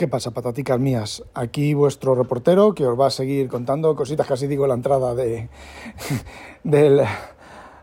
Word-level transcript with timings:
¿Qué 0.00 0.08
pasa, 0.08 0.30
pataticas 0.30 0.80
mías? 0.80 1.22
Aquí 1.34 1.74
vuestro 1.74 2.14
reportero 2.14 2.74
que 2.74 2.86
os 2.86 2.98
va 2.98 3.08
a 3.08 3.10
seguir 3.10 3.48
contando 3.48 3.94
cositas, 3.94 4.26
casi 4.26 4.46
digo 4.46 4.66
la 4.66 4.72
entrada 4.72 5.14
de 5.14 5.50
del 6.64 7.02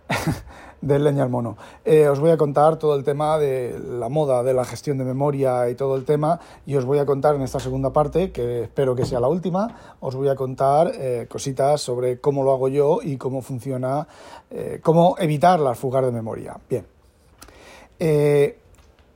del 0.81 1.03
leña 1.03 1.21
al 1.21 1.29
mono. 1.29 1.57
Eh, 1.85 2.07
os 2.07 2.19
voy 2.19 2.31
a 2.31 2.37
contar 2.37 2.79
todo 2.79 2.95
el 2.95 3.03
tema 3.03 3.37
de 3.37 3.77
la 3.77 4.09
moda, 4.09 4.41
de 4.41 4.55
la 4.55 4.65
gestión 4.65 4.97
de 4.97 5.03
memoria 5.03 5.69
y 5.69 5.75
todo 5.75 5.95
el 5.95 6.05
tema, 6.05 6.39
y 6.65 6.75
os 6.75 6.85
voy 6.85 6.97
a 6.97 7.05
contar 7.05 7.35
en 7.35 7.43
esta 7.43 7.59
segunda 7.59 7.93
parte, 7.93 8.31
que 8.31 8.63
espero 8.63 8.95
que 8.95 9.05
sea 9.05 9.19
la 9.19 9.27
última, 9.27 9.95
os 9.99 10.15
voy 10.15 10.29
a 10.29 10.35
contar 10.35 10.93
eh, 10.95 11.27
cositas 11.29 11.81
sobre 11.81 12.19
cómo 12.19 12.41
lo 12.41 12.51
hago 12.51 12.67
yo 12.67 12.97
y 13.03 13.17
cómo 13.17 13.43
funciona, 13.43 14.07
eh, 14.49 14.79
cómo 14.81 15.17
evitar 15.19 15.59
las 15.59 15.77
fugas 15.77 16.03
de 16.03 16.11
memoria. 16.11 16.57
Bien. 16.67 16.83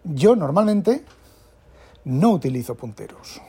yo 0.03 0.35
normalmente 0.35 1.03
no 2.05 2.31
utilizo 2.31 2.75
punteros 2.75 3.41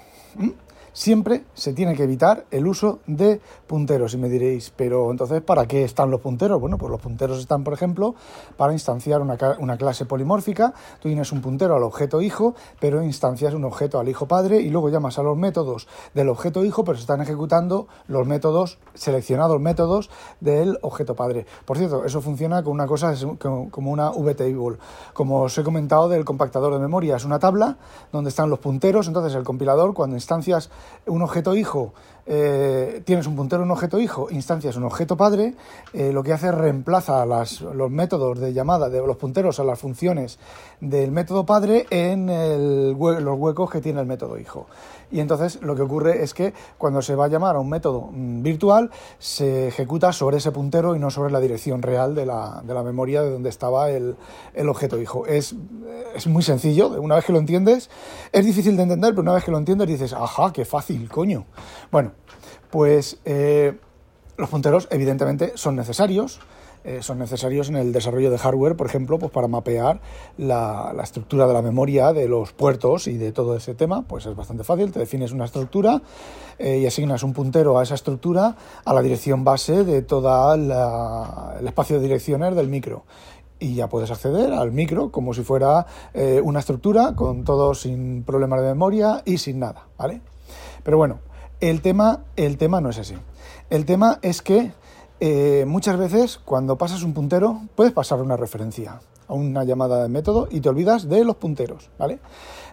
siempre 0.92 1.44
se 1.54 1.72
tiene 1.72 1.94
que 1.94 2.04
evitar 2.04 2.46
el 2.50 2.66
uso 2.66 3.00
de 3.06 3.40
punteros. 3.66 4.14
Y 4.14 4.18
me 4.18 4.28
diréis, 4.28 4.72
pero 4.74 5.10
entonces, 5.10 5.42
¿para 5.42 5.66
qué 5.66 5.84
están 5.84 6.10
los 6.10 6.20
punteros? 6.20 6.60
Bueno, 6.60 6.78
pues 6.78 6.90
los 6.90 7.00
punteros 7.00 7.38
están, 7.38 7.64
por 7.64 7.74
ejemplo, 7.74 8.14
para 8.56 8.72
instanciar 8.72 9.22
una, 9.22 9.76
clase 9.76 10.04
polimórfica. 10.04 10.74
Tú 11.00 11.08
tienes 11.08 11.32
un 11.32 11.40
puntero 11.40 11.76
al 11.76 11.82
objeto 11.82 12.20
hijo, 12.20 12.54
pero 12.78 13.02
instancias 13.02 13.54
un 13.54 13.64
objeto 13.64 13.98
al 13.98 14.08
hijo 14.08 14.26
padre 14.26 14.60
y 14.60 14.70
luego 14.70 14.88
llamas 14.90 15.18
a 15.18 15.22
los 15.22 15.36
métodos 15.36 15.88
del 16.14 16.28
objeto 16.28 16.64
hijo, 16.64 16.84
pero 16.84 16.96
se 16.96 17.02
están 17.02 17.20
ejecutando 17.20 17.88
los 18.06 18.26
métodos, 18.26 18.78
seleccionados 18.94 19.60
métodos 19.60 20.10
del 20.40 20.78
objeto 20.82 21.14
padre. 21.14 21.46
Por 21.64 21.78
cierto, 21.78 22.04
eso 22.04 22.20
funciona 22.20 22.62
con 22.62 22.72
una 22.72 22.86
cosa 22.86 23.14
como 23.38 23.90
una 23.90 24.10
VTable. 24.10 24.78
Como 25.12 25.42
os 25.42 25.56
he 25.56 25.62
comentado 25.62 26.08
del 26.08 26.24
compactador 26.24 26.72
de 26.74 26.78
memoria, 26.78 27.16
es 27.16 27.24
una 27.24 27.38
tabla 27.38 27.78
donde 28.12 28.30
están 28.30 28.50
los 28.50 28.58
punteros, 28.58 29.08
entonces 29.08 29.34
el 29.34 29.44
compilador 29.44 29.94
cuando 29.94 30.16
instancias 30.16 30.70
un 31.06 31.22
objeto 31.22 31.54
hijo, 31.54 31.92
eh, 32.24 33.02
tienes 33.04 33.26
un 33.26 33.34
puntero 33.34 33.64
un 33.64 33.70
objeto 33.72 33.98
hijo, 33.98 34.28
instancias 34.30 34.76
un 34.76 34.84
objeto 34.84 35.16
padre, 35.16 35.54
eh, 35.92 36.12
lo 36.12 36.22
que 36.22 36.32
hace 36.32 36.48
es 36.48 36.54
reemplaza 36.54 37.24
los 37.26 37.90
métodos 37.90 38.38
de 38.38 38.52
llamada 38.52 38.88
de 38.88 39.04
los 39.04 39.16
punteros 39.16 39.58
a 39.58 39.64
las 39.64 39.80
funciones 39.80 40.38
del 40.80 41.10
método 41.10 41.44
padre 41.44 41.86
en 41.90 42.26
los 42.26 43.38
huecos 43.38 43.70
que 43.70 43.80
tiene 43.80 44.00
el 44.00 44.06
método 44.06 44.38
hijo. 44.38 44.66
Y 45.12 45.20
entonces 45.20 45.60
lo 45.62 45.76
que 45.76 45.82
ocurre 45.82 46.24
es 46.24 46.32
que 46.32 46.54
cuando 46.78 47.02
se 47.02 47.14
va 47.14 47.26
a 47.26 47.28
llamar 47.28 47.56
a 47.56 47.60
un 47.60 47.68
método 47.68 48.08
mm, 48.10 48.42
virtual, 48.42 48.90
se 49.18 49.68
ejecuta 49.68 50.12
sobre 50.12 50.38
ese 50.38 50.50
puntero 50.50 50.96
y 50.96 50.98
no 50.98 51.10
sobre 51.10 51.30
la 51.30 51.38
dirección 51.38 51.82
real 51.82 52.14
de 52.14 52.26
la, 52.26 52.62
de 52.64 52.74
la 52.74 52.82
memoria 52.82 53.22
de 53.22 53.30
donde 53.30 53.50
estaba 53.50 53.90
el, 53.90 54.16
el 54.54 54.68
objeto 54.68 55.00
hijo. 55.00 55.26
Es, 55.26 55.54
es, 56.14 56.26
muy 56.26 56.42
sencillo, 56.42 56.88
una 57.00 57.16
vez 57.16 57.26
que 57.26 57.32
lo 57.32 57.38
entiendes, 57.38 57.90
es 58.32 58.44
difícil 58.46 58.76
de 58.76 58.84
entender, 58.84 59.10
pero 59.10 59.22
una 59.22 59.34
vez 59.34 59.44
que 59.44 59.50
lo 59.50 59.58
entiendes 59.58 59.86
dices, 59.86 60.14
ajá, 60.14 60.52
qué 60.52 60.64
fácil, 60.64 61.08
coño. 61.10 61.44
Bueno, 61.90 62.12
pues 62.70 63.18
eh, 63.26 63.76
los 64.38 64.48
punteros 64.48 64.88
evidentemente 64.90 65.52
son 65.56 65.76
necesarios. 65.76 66.40
Eh, 66.84 67.02
son 67.02 67.18
necesarios 67.18 67.68
en 67.68 67.76
el 67.76 67.92
desarrollo 67.92 68.30
de 68.30 68.38
hardware, 68.38 68.76
por 68.76 68.86
ejemplo, 68.86 69.18
pues 69.18 69.30
para 69.30 69.46
mapear 69.46 70.00
la, 70.36 70.92
estructura 71.02 71.46
de 71.46 71.52
la 71.52 71.62
memoria 71.62 72.12
de 72.12 72.28
los 72.28 72.52
puertos 72.52 73.06
y 73.06 73.16
de 73.18 73.32
todo 73.32 73.56
ese 73.56 73.74
tema, 73.74 74.02
pues 74.02 74.26
es 74.26 74.34
bastante 74.34 74.64
fácil, 74.64 74.90
te 74.90 74.98
defines 74.98 75.32
una 75.32 75.44
estructura 75.44 76.02
eh, 76.58 76.78
y 76.78 76.86
asignas 76.86 77.22
un 77.22 77.32
puntero 77.32 77.78
a 77.78 77.82
esa 77.82 77.94
estructura 77.94 78.56
a 78.84 78.94
la 78.94 79.02
dirección 79.02 79.44
base 79.44 79.84
de 79.84 80.02
todo 80.02 80.54
el 80.54 81.66
espacio 81.66 81.96
de 81.96 82.02
direcciones 82.02 82.54
del 82.56 82.68
micro 82.68 83.04
y 83.58 83.76
ya 83.76 83.88
puedes 83.88 84.10
acceder 84.10 84.52
al 84.52 84.72
micro 84.72 85.12
como 85.12 85.34
si 85.34 85.42
fuera 85.42 85.86
una 86.42 86.58
estructura 86.58 87.14
con 87.14 87.44
todo 87.44 87.74
sin 87.74 88.24
problemas 88.24 88.60
de 88.60 88.68
memoria 88.68 89.22
y 89.24 89.38
sin 89.38 89.60
nada, 89.60 89.86
¿vale? 89.96 90.20
Pero 90.82 90.96
bueno, 90.96 91.20
el 91.60 91.80
tema, 91.80 92.24
el 92.34 92.58
tema 92.58 92.80
no 92.80 92.90
es 92.90 92.98
así. 92.98 93.14
El 93.70 93.86
tema 93.86 94.18
es 94.22 94.42
que 94.42 94.72
eh, 95.24 95.64
muchas 95.66 95.96
veces 95.96 96.40
cuando 96.44 96.76
pasas 96.76 97.04
un 97.04 97.14
puntero 97.14 97.60
puedes 97.76 97.92
pasar 97.92 98.20
una 98.20 98.36
referencia 98.36 98.98
a 99.28 99.34
una 99.34 99.62
llamada 99.62 100.02
de 100.02 100.08
método 100.08 100.48
y 100.50 100.60
te 100.60 100.68
olvidas 100.68 101.08
de 101.08 101.24
los 101.24 101.36
punteros, 101.36 101.90
¿vale? 101.96 102.18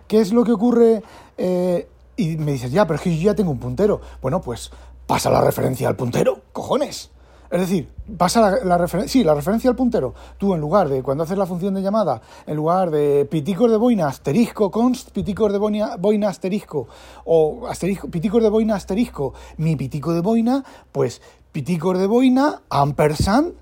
¿Qué 0.08 0.20
es 0.20 0.34
lo 0.34 0.44
que 0.44 0.54
ocurre? 0.54 1.04
Eh, 1.38 1.88
y 2.18 2.38
me 2.38 2.54
dices, 2.54 2.72
ya, 2.72 2.88
pero 2.88 2.96
es 2.96 3.02
que 3.02 3.16
yo 3.16 3.22
ya 3.22 3.36
tengo 3.36 3.52
un 3.52 3.60
puntero. 3.60 4.02
Bueno, 4.20 4.42
pues 4.42 4.72
pasa 5.06 5.30
la 5.30 5.42
referencia 5.42 5.88
al 5.88 5.96
puntero, 5.96 6.42
cojones. 6.52 7.12
Es 7.52 7.62
decir, 7.62 7.90
pasa 8.18 8.60
la, 8.64 8.78
referencia, 8.78 9.12
sí, 9.12 9.24
la 9.24 9.34
referencia 9.34 9.72
al 9.72 9.76
puntero. 9.76 10.14
Tú 10.38 10.54
en 10.54 10.62
lugar 10.62 10.88
de, 10.88 11.02
cuando 11.02 11.24
haces 11.24 11.38
la 11.38 11.48
función 11.48 11.74
de 11.74 11.82
llamada, 11.82 12.22
en 12.46 12.56
lugar 12.56 12.92
de 12.92 13.26
piticos 13.26 13.72
de 13.72 13.78
boina 13.78 14.08
asterisco 14.08 14.70
const 14.70 15.10
piticos 15.10 15.52
de 15.52 15.58
boina, 15.58 15.96
boina 15.98 16.30
asterisco 16.30 16.88
o 17.26 17.68
asterisco, 17.68 18.08
piticos 18.10 18.44
de 18.44 18.50
boina 18.50 18.76
asterisco 18.76 19.34
mi 19.58 19.76
pitico 19.76 20.14
de 20.14 20.22
boina, 20.22 20.64
pues 20.92 21.24
piticos 21.52 21.98
de 21.98 22.06
boina 22.06 22.62
ampersand 22.70 23.54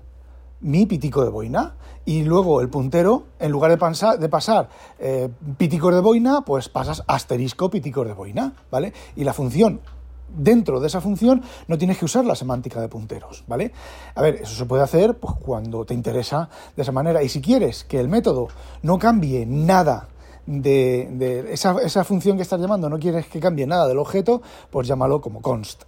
mi 0.60 0.84
pitico 0.84 1.24
de 1.24 1.30
boina. 1.30 1.74
Y 2.04 2.24
luego 2.24 2.60
el 2.62 2.70
puntero, 2.70 3.24
en 3.38 3.52
lugar 3.52 3.70
de, 3.70 4.18
de 4.18 4.28
pasar 4.28 4.68
eh, 4.98 5.28
piticos 5.56 5.94
de 5.94 6.00
boina, 6.00 6.42
pues 6.42 6.68
pasas 6.68 7.04
asterisco 7.06 7.70
piticos 7.70 8.06
de 8.06 8.14
boina, 8.14 8.54
¿vale? 8.70 8.92
Y 9.14 9.24
la 9.24 9.34
función 9.34 9.80
dentro 10.28 10.80
de 10.80 10.86
esa 10.86 11.00
función 11.00 11.42
no 11.66 11.78
tienes 11.78 11.98
que 11.98 12.04
usar 12.04 12.24
la 12.24 12.34
semántica 12.34 12.80
de 12.80 12.88
punteros, 12.88 13.44
¿vale? 13.46 13.72
A 14.14 14.22
ver, 14.22 14.36
eso 14.36 14.54
se 14.54 14.66
puede 14.66 14.82
hacer 14.82 15.16
pues, 15.16 15.34
cuando 15.34 15.84
te 15.84 15.94
interesa 15.94 16.48
de 16.76 16.82
esa 16.82 16.92
manera. 16.92 17.22
Y 17.22 17.28
si 17.28 17.40
quieres 17.40 17.84
que 17.84 17.98
el 18.00 18.08
método 18.08 18.48
no 18.82 18.98
cambie 18.98 19.46
nada 19.46 20.08
de, 20.48 21.52
esa, 21.52 22.04
función 22.04 22.36
que 22.36 22.42
estás 22.42 22.60
llamando, 22.60 22.88
no 22.88 22.98
quieres 22.98 23.26
que 23.26 23.38
cambie 23.38 23.66
nada 23.66 23.86
del 23.86 23.98
objeto, 23.98 24.40
pues 24.70 24.88
llámalo 24.88 25.20
como 25.20 25.42
const. 25.42 25.82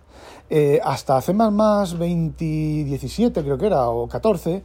Eh, 0.51 0.81
hasta 0.85 1.17
hace 1.17 1.33
más, 1.33 1.53
más 1.53 1.91
2017 1.93 3.43
creo 3.43 3.57
que 3.57 3.67
era, 3.67 3.89
o 3.89 4.07
14, 4.07 4.63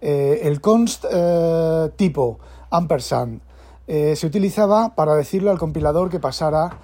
eh, 0.00 0.40
el 0.42 0.60
const 0.60 1.04
eh, 1.10 1.90
tipo 1.96 2.38
ampersand 2.70 3.40
se 3.86 4.26
utilizaba 4.26 4.96
para 4.96 5.14
decirle 5.14 5.48
al 5.48 5.60
compilador 5.60 6.10
que 6.10 6.18
pasara 6.18 6.76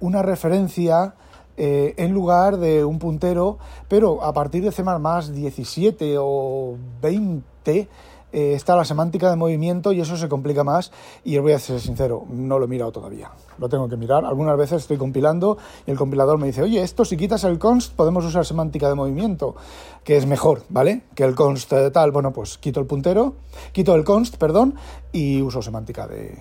una 0.00 0.20
referencia 0.20 1.14
eh, 1.56 1.94
en 1.96 2.12
lugar 2.12 2.58
de 2.58 2.84
un 2.84 2.98
puntero, 2.98 3.58
pero 3.88 4.22
a 4.22 4.32
partir 4.32 4.64
de 4.64 4.72
C++ 4.72 4.82
17 4.82 6.16
o 6.18 6.76
20 7.00 7.88
eh, 8.34 8.54
está 8.54 8.74
la 8.74 8.84
semántica 8.84 9.30
de 9.30 9.36
movimiento 9.36 9.92
y 9.92 10.00
eso 10.00 10.16
se 10.16 10.28
complica 10.28 10.64
más 10.64 10.90
y 11.22 11.36
os 11.36 11.44
voy 11.44 11.52
a 11.52 11.58
ser 11.60 11.78
sincero, 11.78 12.24
no 12.28 12.58
lo 12.58 12.64
he 12.64 12.68
mirado 12.68 12.90
todavía. 12.90 13.30
Lo 13.58 13.68
tengo 13.68 13.88
que 13.88 13.96
mirar. 13.96 14.24
Algunas 14.24 14.58
veces 14.58 14.82
estoy 14.82 14.96
compilando 14.96 15.56
y 15.86 15.92
el 15.92 15.96
compilador 15.96 16.38
me 16.38 16.48
dice, 16.48 16.60
oye, 16.60 16.82
esto 16.82 17.04
si 17.04 17.16
quitas 17.16 17.44
el 17.44 17.60
const 17.60 17.94
podemos 17.94 18.24
usar 18.24 18.44
semántica 18.44 18.88
de 18.88 18.96
movimiento, 18.96 19.54
que 20.02 20.16
es 20.16 20.26
mejor, 20.26 20.64
¿vale? 20.68 21.02
Que 21.14 21.22
el 21.22 21.36
const 21.36 21.72
de 21.72 21.92
tal. 21.92 22.10
Bueno, 22.10 22.32
pues 22.32 22.58
quito 22.58 22.80
el 22.80 22.86
puntero, 22.86 23.34
quito 23.70 23.94
el 23.94 24.02
const, 24.02 24.36
perdón, 24.36 24.74
y 25.12 25.40
uso 25.40 25.62
semántica 25.62 26.08
de... 26.08 26.36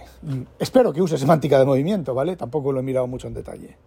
espero 0.57 0.93
que 0.93 1.01
use 1.03 1.19
semántica 1.19 1.59
de 1.59 1.65
movimiento, 1.65 2.15
¿vale? 2.15 2.35
Tampoco 2.35 2.71
lo 2.71 2.79
he 2.79 2.83
mirado 2.83 3.05
mucho 3.05 3.27
en 3.27 3.35
detalle. 3.35 3.77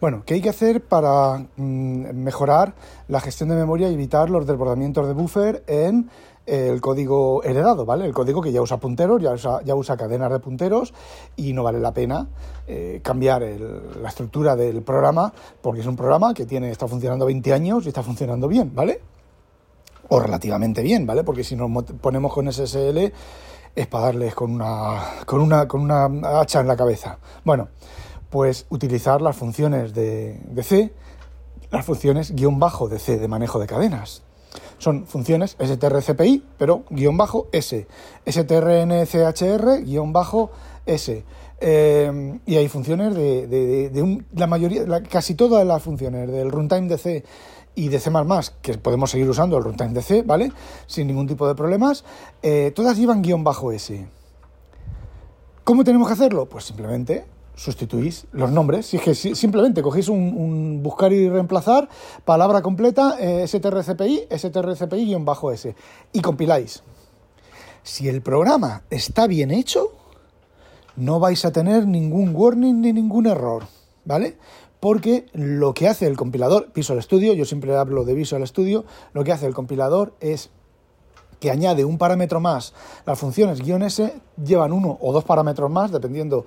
Bueno, 0.00 0.22
¿qué 0.26 0.34
hay 0.34 0.40
que 0.42 0.50
hacer 0.50 0.82
para 0.82 1.38
mm, 1.56 2.12
mejorar 2.14 2.74
la 3.08 3.20
gestión 3.20 3.48
de 3.48 3.54
memoria 3.54 3.88
y 3.88 3.94
evitar 3.94 4.28
los 4.28 4.46
desbordamientos 4.46 5.06
de 5.06 5.14
buffer 5.14 5.64
en 5.66 6.10
el 6.44 6.80
código 6.80 7.42
heredado, 7.42 7.84
¿vale? 7.86 8.04
El 8.04 8.12
código 8.12 8.40
que 8.40 8.52
ya 8.52 8.62
usa 8.62 8.76
punteros, 8.76 9.20
ya 9.20 9.32
usa, 9.32 9.62
ya 9.64 9.74
usa 9.74 9.96
cadenas 9.96 10.30
de 10.30 10.38
punteros 10.38 10.94
y 11.34 11.52
no 11.52 11.64
vale 11.64 11.80
la 11.80 11.92
pena 11.92 12.28
eh, 12.68 13.00
cambiar 13.02 13.42
la 13.42 14.08
estructura 14.08 14.54
del 14.54 14.82
programa 14.82 15.32
porque 15.60 15.80
es 15.80 15.86
un 15.86 15.96
programa 15.96 16.34
que 16.34 16.46
tiene, 16.46 16.70
está 16.70 16.86
funcionando 16.86 17.26
20 17.26 17.52
años 17.52 17.84
y 17.86 17.88
está 17.88 18.02
funcionando 18.02 18.46
bien, 18.48 18.72
¿vale? 18.74 19.00
O 20.08 20.20
relativamente 20.20 20.82
bien, 20.82 21.04
¿vale? 21.04 21.24
Porque 21.24 21.42
si 21.42 21.56
nos 21.56 21.84
ponemos 21.84 22.32
con 22.32 22.52
SSL 22.52 23.12
es 23.74 23.86
para 23.88 24.06
darles 24.06 24.34
con 24.34 24.52
una, 24.52 25.00
con 25.26 25.40
una, 25.40 25.66
con 25.66 25.80
una 25.80 26.40
hacha 26.40 26.60
en 26.60 26.68
la 26.68 26.76
cabeza. 26.76 27.18
Bueno, 27.44 27.68
pues 28.30 28.66
utilizar 28.70 29.22
las 29.22 29.36
funciones 29.36 29.94
de, 29.94 30.38
C, 30.62 30.92
las 31.70 31.84
funciones 31.84 32.34
guion 32.34 32.58
bajo 32.58 32.88
de 32.88 32.98
C 32.98 33.18
de 33.18 33.28
manejo 33.28 33.58
de 33.58 33.66
cadenas. 33.66 34.22
Son 34.78 35.06
funciones 35.06 35.56
strcpy, 35.60 36.44
pero 36.58 36.84
guion 36.90 37.16
bajo 37.16 37.48
S, 37.52 37.86
strnchr, 38.26 39.84
guion 39.84 40.12
bajo 40.12 40.50
S, 40.86 41.24
Eh, 41.58 42.38
y 42.44 42.56
hay 42.56 42.68
funciones 42.68 43.14
de, 43.14 44.26
la 44.34 44.46
mayoría, 44.46 44.84
casi 45.08 45.34
todas 45.34 45.66
las 45.66 45.82
funciones 45.82 46.30
del 46.30 46.50
runtime 46.50 46.86
de 46.86 46.98
C 46.98 47.24
y 47.74 47.88
de 47.88 47.98
C++, 47.98 48.10
que 48.60 48.76
podemos 48.76 49.10
seguir 49.10 49.28
usando 49.28 49.56
el 49.56 49.64
runtime 49.64 49.94
de 49.94 50.02
C, 50.02 50.22
¿vale? 50.22 50.52
Sin 50.86 51.06
ningún 51.06 51.26
tipo 51.26 51.48
de 51.48 51.54
problemas, 51.54 52.04
eh, 52.42 52.72
todas 52.74 52.98
llevan 52.98 53.22
guion 53.22 53.42
bajo 53.42 53.72
S. 53.72 54.06
¿Cómo 55.64 55.82
tenemos 55.82 56.08
que 56.08 56.14
hacerlo? 56.14 56.46
Pues 56.46 56.64
simplemente 56.64 57.24
sustituís 57.56 58.26
los 58.32 58.52
nombres. 58.52 58.86
Si 58.86 58.98
es 58.98 59.02
que 59.02 59.14
simplemente 59.14 59.82
cogéis 59.82 60.08
un, 60.08 60.82
buscar 60.82 61.12
y 61.12 61.28
reemplazar, 61.28 61.88
palabra 62.24 62.62
completa, 62.62 63.16
eh, 63.18 63.48
strcpi, 63.48 64.28
strcpi-s, 64.30 65.74
y 66.12 66.20
compiláis. 66.20 66.82
Si 67.82 68.08
el 68.08 68.22
programa 68.22 68.84
está 68.90 69.26
bien 69.26 69.50
hecho, 69.50 69.92
no 70.96 71.18
vais 71.18 71.44
a 71.44 71.52
tener 71.52 71.86
ningún 71.86 72.34
warning 72.34 72.80
ni 72.80 72.92
ningún 72.92 73.26
error, 73.26 73.64
¿vale? 74.04 74.36
Porque 74.80 75.26
lo 75.32 75.72
que 75.72 75.88
hace 75.88 76.06
el 76.06 76.16
compilador, 76.16 76.72
Visual 76.74 77.02
Studio, 77.02 77.32
yo 77.32 77.44
siempre 77.44 77.74
hablo 77.76 78.04
de 78.04 78.14
Visual 78.14 78.46
Studio, 78.46 78.84
lo 79.12 79.24
que 79.24 79.32
hace 79.32 79.46
el 79.46 79.54
compilador 79.54 80.14
es 80.20 80.50
que 81.40 81.50
añade 81.50 81.84
un 81.84 81.98
parámetro 81.98 82.40
más. 82.40 82.74
Las 83.04 83.18
funciones 83.18 83.60
"-s 83.60 84.12
llevan 84.42 84.72
uno 84.72 84.98
o 85.00 85.12
dos 85.12 85.24
parámetros 85.24 85.70
más, 85.70 85.92
dependiendo 85.92 86.46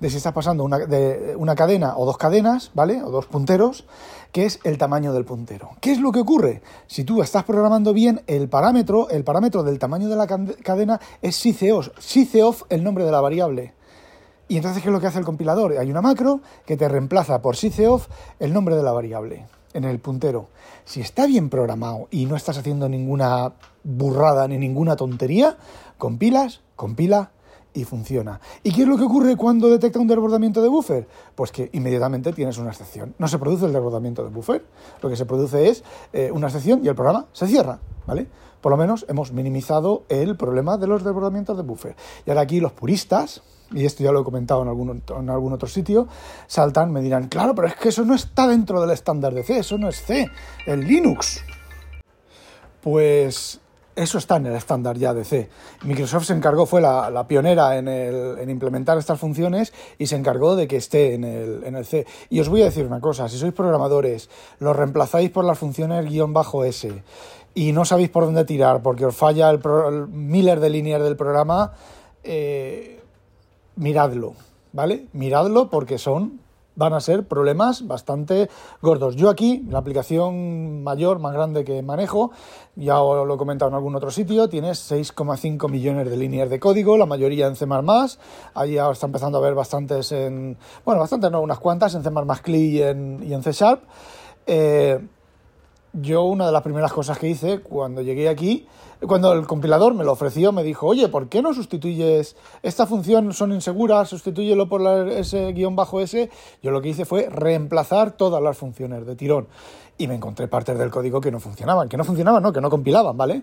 de 0.00 0.10
si 0.10 0.16
estás 0.16 0.32
pasando 0.32 0.64
una, 0.64 0.78
de 0.78 1.34
una 1.36 1.54
cadena 1.54 1.96
o 1.96 2.06
dos 2.06 2.18
cadenas, 2.18 2.70
¿vale? 2.74 3.02
O 3.02 3.10
dos 3.10 3.26
punteros, 3.26 3.84
que 4.32 4.46
es 4.46 4.60
el 4.64 4.78
tamaño 4.78 5.12
del 5.12 5.24
puntero. 5.24 5.70
¿Qué 5.80 5.92
es 5.92 6.00
lo 6.00 6.12
que 6.12 6.20
ocurre? 6.20 6.62
Si 6.86 7.04
tú 7.04 7.22
estás 7.22 7.44
programando 7.44 7.92
bien, 7.92 8.22
el 8.26 8.48
parámetro, 8.48 9.08
el 9.10 9.24
parámetro 9.24 9.62
del 9.62 9.78
tamaño 9.78 10.08
de 10.08 10.16
la 10.16 10.26
cadena 10.26 11.00
es 11.20 11.36
syceof, 11.36 12.62
el 12.68 12.84
nombre 12.84 13.04
de 13.04 13.10
la 13.10 13.20
variable. 13.20 13.74
Y 14.46 14.56
entonces, 14.56 14.82
¿qué 14.82 14.88
es 14.88 14.92
lo 14.92 15.00
que 15.00 15.08
hace 15.08 15.18
el 15.18 15.24
compilador? 15.24 15.76
Hay 15.76 15.90
una 15.90 16.00
macro 16.00 16.40
que 16.64 16.76
te 16.76 16.88
reemplaza 16.88 17.42
por 17.42 17.56
syceof 17.56 18.08
el 18.38 18.52
nombre 18.54 18.76
de 18.76 18.82
la 18.82 18.92
variable 18.92 19.46
en 19.72 19.84
el 19.84 19.98
puntero. 19.98 20.48
Si 20.84 21.00
está 21.00 21.26
bien 21.26 21.50
programado 21.50 22.08
y 22.10 22.26
no 22.26 22.36
estás 22.36 22.58
haciendo 22.58 22.88
ninguna 22.88 23.52
burrada 23.84 24.48
ni 24.48 24.58
ninguna 24.58 24.96
tontería, 24.96 25.56
compilas, 25.98 26.60
compila 26.76 27.30
y 27.74 27.84
funciona. 27.84 28.40
¿Y 28.62 28.72
qué 28.72 28.82
es 28.82 28.88
lo 28.88 28.96
que 28.96 29.04
ocurre 29.04 29.36
cuando 29.36 29.68
detecta 29.68 29.98
un 29.98 30.08
desbordamiento 30.08 30.62
de 30.62 30.68
buffer? 30.68 31.06
Pues 31.34 31.52
que 31.52 31.70
inmediatamente 31.72 32.32
tienes 32.32 32.58
una 32.58 32.70
excepción. 32.70 33.14
No 33.18 33.28
se 33.28 33.38
produce 33.38 33.66
el 33.66 33.72
desbordamiento 33.72 34.24
de 34.24 34.30
buffer, 34.30 34.64
lo 35.02 35.08
que 35.08 35.16
se 35.16 35.26
produce 35.26 35.68
es 35.68 35.84
eh, 36.12 36.30
una 36.32 36.48
excepción 36.48 36.80
y 36.84 36.88
el 36.88 36.94
programa 36.94 37.26
se 37.32 37.46
cierra, 37.46 37.78
¿vale? 38.06 38.26
Por 38.60 38.70
lo 38.70 38.76
menos 38.76 39.06
hemos 39.08 39.32
minimizado 39.32 40.04
el 40.08 40.36
problema 40.36 40.76
de 40.76 40.86
los 40.86 41.04
desbordamientos 41.04 41.56
de 41.56 41.62
buffer. 41.62 41.96
Y 42.26 42.30
ahora 42.30 42.42
aquí 42.42 42.60
los 42.60 42.72
puristas, 42.72 43.42
y 43.72 43.84
esto 43.84 44.02
ya 44.02 44.12
lo 44.12 44.20
he 44.20 44.24
comentado 44.24 44.62
en 44.62 44.68
algún, 44.68 45.02
en 45.08 45.30
algún 45.30 45.52
otro 45.52 45.68
sitio, 45.68 46.08
saltan, 46.46 46.92
me 46.92 47.00
dirán, 47.00 47.28
claro, 47.28 47.54
pero 47.54 47.68
es 47.68 47.76
que 47.76 47.90
eso 47.90 48.04
no 48.04 48.14
está 48.14 48.48
dentro 48.48 48.80
del 48.80 48.90
estándar 48.90 49.34
de 49.34 49.42
C, 49.42 49.58
eso 49.58 49.78
no 49.78 49.88
es 49.88 50.02
C, 50.02 50.28
el 50.66 50.80
Linux. 50.80 51.44
Pues 52.80 53.60
eso 53.98 54.18
está 54.18 54.36
en 54.36 54.46
el 54.46 54.54
estándar 54.54 54.96
ya 54.96 55.12
de 55.12 55.24
C. 55.24 55.50
Microsoft 55.82 56.26
se 56.26 56.32
encargó, 56.32 56.66
fue 56.66 56.80
la, 56.80 57.26
pionera 57.26 57.76
en, 57.76 57.88
en, 57.88 58.48
implementar 58.48 58.96
estas 58.96 59.18
funciones 59.18 59.72
y 59.98 60.06
se 60.06 60.14
encargó 60.14 60.54
de 60.54 60.68
que 60.68 60.76
esté 60.76 61.14
en 61.14 61.24
el, 61.24 61.64
en 61.64 61.74
el, 61.74 61.84
C. 61.84 62.06
Y 62.30 62.38
os 62.38 62.48
voy 62.48 62.62
a 62.62 62.66
decir 62.66 62.86
una 62.86 63.00
cosa, 63.00 63.28
si 63.28 63.36
sois 63.36 63.52
programadores, 63.52 64.30
lo 64.60 64.72
reemplazáis 64.72 65.30
por 65.30 65.44
las 65.44 65.58
funciones 65.58 66.06
guion 66.06 66.32
bajo 66.32 66.64
S 66.64 67.02
y 67.58 67.72
no 67.72 67.84
sabéis 67.84 68.08
por 68.08 68.24
dónde 68.24 68.44
tirar 68.44 68.82
porque 68.82 69.04
os 69.04 69.16
falla 69.16 69.50
el, 69.50 69.60
el 69.88 70.06
Miller 70.06 70.60
de 70.60 70.70
linear 70.70 71.02
del 71.02 71.16
programa, 71.16 71.72
eh, 72.22 73.00
miradlo, 73.74 74.34
¿vale? 74.72 75.08
Miradlo 75.12 75.68
porque 75.68 75.98
son 75.98 76.38
van 76.76 76.92
a 76.92 77.00
ser 77.00 77.26
problemas 77.26 77.88
bastante 77.88 78.48
gordos. 78.80 79.16
Yo 79.16 79.28
aquí, 79.28 79.66
la 79.68 79.78
aplicación 79.78 80.84
mayor, 80.84 81.18
más 81.18 81.34
grande 81.34 81.64
que 81.64 81.82
manejo, 81.82 82.30
ya 82.76 82.94
lo 82.94 83.34
he 83.34 83.36
comentado 83.36 83.70
en 83.70 83.74
algún 83.74 83.96
otro 83.96 84.12
sitio, 84.12 84.48
tiene 84.48 84.70
6,5 84.70 85.68
millones 85.68 86.08
de 86.08 86.16
líneas 86.16 86.48
de 86.50 86.60
código, 86.60 86.96
la 86.96 87.06
mayoría 87.06 87.48
en 87.48 87.56
C++, 87.56 87.66
ahí 88.54 88.74
ya 88.74 88.88
está 88.88 89.06
empezando 89.06 89.38
a 89.38 89.40
ver 89.40 89.56
bastantes 89.56 90.12
en, 90.12 90.56
bueno, 90.84 91.00
bastantes 91.00 91.32
no, 91.32 91.40
unas 91.40 91.58
cuantas 91.58 91.96
en 91.96 92.04
C++ 92.04 92.10
CLI 92.44 92.56
y 92.56 92.82
en, 92.82 93.20
y 93.28 93.34
en 93.34 93.42
C 93.42 93.50
Sharp. 93.50 93.82
Eh, 94.46 95.00
yo 95.92 96.24
una 96.24 96.46
de 96.46 96.52
las 96.52 96.62
primeras 96.62 96.92
cosas 96.92 97.18
que 97.18 97.28
hice 97.28 97.60
cuando 97.60 98.02
llegué 98.02 98.28
aquí, 98.28 98.66
cuando 99.06 99.32
el 99.32 99.46
compilador 99.46 99.94
me 99.94 100.04
lo 100.04 100.12
ofreció, 100.12 100.52
me 100.52 100.62
dijo, 100.62 100.86
oye, 100.86 101.08
¿por 101.08 101.28
qué 101.28 101.40
no 101.40 101.54
sustituyes 101.54 102.36
esta 102.62 102.86
función? 102.86 103.32
Son 103.32 103.52
inseguras, 103.52 104.08
sustitúyelo 104.08 104.68
por 104.68 104.82
S 105.10 105.52
guion 105.52 105.76
bajo 105.76 106.00
S. 106.00 106.28
Yo 106.62 106.70
lo 106.70 106.82
que 106.82 106.88
hice 106.88 107.04
fue 107.04 107.28
reemplazar 107.30 108.12
todas 108.12 108.42
las 108.42 108.56
funciones 108.56 109.06
de 109.06 109.14
tirón. 109.14 109.48
Y 109.98 110.08
me 110.08 110.14
encontré 110.14 110.48
partes 110.48 110.78
del 110.78 110.90
código 110.90 111.20
que 111.20 111.30
no 111.30 111.40
funcionaban, 111.40 111.88
que 111.88 111.96
no 111.96 112.04
funcionaban, 112.04 112.42
no, 112.42 112.52
que 112.52 112.60
no 112.60 112.70
compilaban, 112.70 113.16
¿vale? 113.16 113.42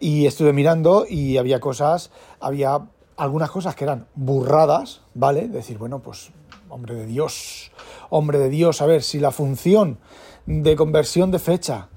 Y 0.00 0.26
estuve 0.26 0.52
mirando 0.52 1.04
y 1.08 1.36
había 1.36 1.60
cosas, 1.60 2.10
había 2.40 2.80
algunas 3.16 3.50
cosas 3.50 3.74
que 3.74 3.84
eran 3.84 4.06
burradas, 4.14 5.02
¿vale? 5.14 5.48
Decir, 5.48 5.78
bueno, 5.78 6.00
pues, 6.00 6.30
hombre 6.68 6.94
de 6.94 7.06
Dios, 7.06 7.72
hombre 8.10 8.38
de 8.38 8.48
Dios, 8.48 8.82
a 8.82 8.86
ver, 8.86 9.02
si 9.02 9.18
la 9.18 9.30
función 9.30 9.98
de 10.46 10.76
conversión 10.76 11.30
de 11.30 11.38
fecha 11.38 11.88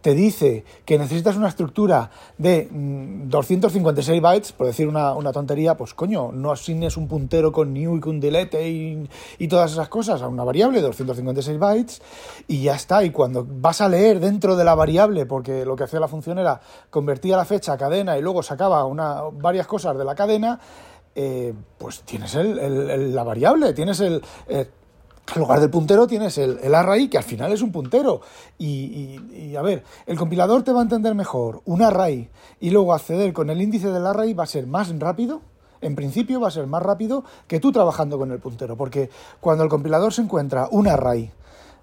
te 0.00 0.14
dice 0.14 0.64
que 0.84 0.98
necesitas 0.98 1.36
una 1.36 1.48
estructura 1.48 2.10
de 2.38 2.68
256 2.72 4.20
mm, 4.20 4.22
bytes, 4.22 4.52
por 4.52 4.66
decir 4.66 4.88
una, 4.88 5.32
tontería, 5.32 5.76
pues 5.76 5.92
coño, 5.92 6.32
no 6.32 6.50
asignes 6.50 6.96
un 6.96 7.08
puntero 7.08 7.52
con 7.52 7.72
new 7.74 7.96
y 7.96 8.00
con 8.00 8.18
delete 8.18 8.68
y, 8.68 9.08
y, 9.38 9.48
todas 9.48 9.72
esas 9.72 9.88
cosas 9.88 10.22
a 10.22 10.28
una 10.28 10.44
variable 10.44 10.80
de 10.80 10.86
256 10.86 11.58
bytes 11.58 12.02
y 12.48 12.62
ya 12.62 12.74
está. 12.74 13.04
Y 13.04 13.10
cuando 13.10 13.46
vas 13.46 13.80
a 13.80 13.88
leer 13.88 14.18
dentro 14.18 14.56
de 14.56 14.64
la 14.64 14.74
variable, 14.74 15.26
porque 15.26 15.64
lo 15.64 15.76
que 15.76 15.84
hacía 15.84 16.00
la 16.00 16.08
función 16.08 16.38
era 16.38 16.60
convertía 16.88 17.36
la 17.36 17.44
fecha 17.44 17.74
a 17.74 17.78
cadena 17.78 18.16
y 18.16 18.22
luego 18.22 18.42
sacaba 18.42 18.84
una, 18.86 19.22
varias 19.32 19.66
cosas 19.66 19.96
de 19.96 20.04
la 20.04 20.14
cadena, 20.14 20.58
eh, 21.14 21.52
pues 21.76 22.00
tienes 22.02 22.34
el, 22.34 23.14
la 23.14 23.22
variable, 23.22 23.74
tienes 23.74 24.00
el... 24.00 24.22
Eh, 24.48 24.68
en 25.34 25.40
lugar 25.40 25.60
del 25.60 25.70
puntero 25.70 26.06
tienes 26.06 26.36
el, 26.38 26.74
array, 26.74 27.08
que 27.08 27.16
al 27.16 27.24
final 27.24 27.52
es 27.52 27.62
un 27.62 27.72
puntero. 27.72 28.20
Y, 28.58 29.54
a 29.56 29.62
ver, 29.62 29.84
el 30.06 30.18
compilador 30.18 30.62
te 30.62 30.72
va 30.72 30.80
a 30.80 30.82
entender 30.82 31.14
mejor 31.14 31.62
un 31.64 31.82
array 31.82 32.28
y 32.60 32.70
luego 32.70 32.92
acceder 32.92 33.32
con 33.32 33.48
el 33.50 33.62
índice 33.62 33.90
del 33.90 34.06
array 34.06 34.34
va 34.34 34.44
a 34.44 34.46
ser 34.46 34.66
más 34.66 34.96
rápido. 34.98 35.40
En 35.80 35.96
principio 35.96 36.40
va 36.40 36.48
a 36.48 36.52
ser 36.52 36.66
más 36.66 36.82
rápido 36.82 37.24
que 37.48 37.60
tú 37.60 37.72
trabajando 37.72 38.18
con 38.18 38.30
el 38.30 38.38
puntero, 38.38 38.76
porque 38.76 39.10
cuando 39.40 39.64
el 39.64 39.70
compilador 39.70 40.12
se 40.12 40.22
encuentra 40.22 40.68
un 40.70 40.86
array 40.86 41.32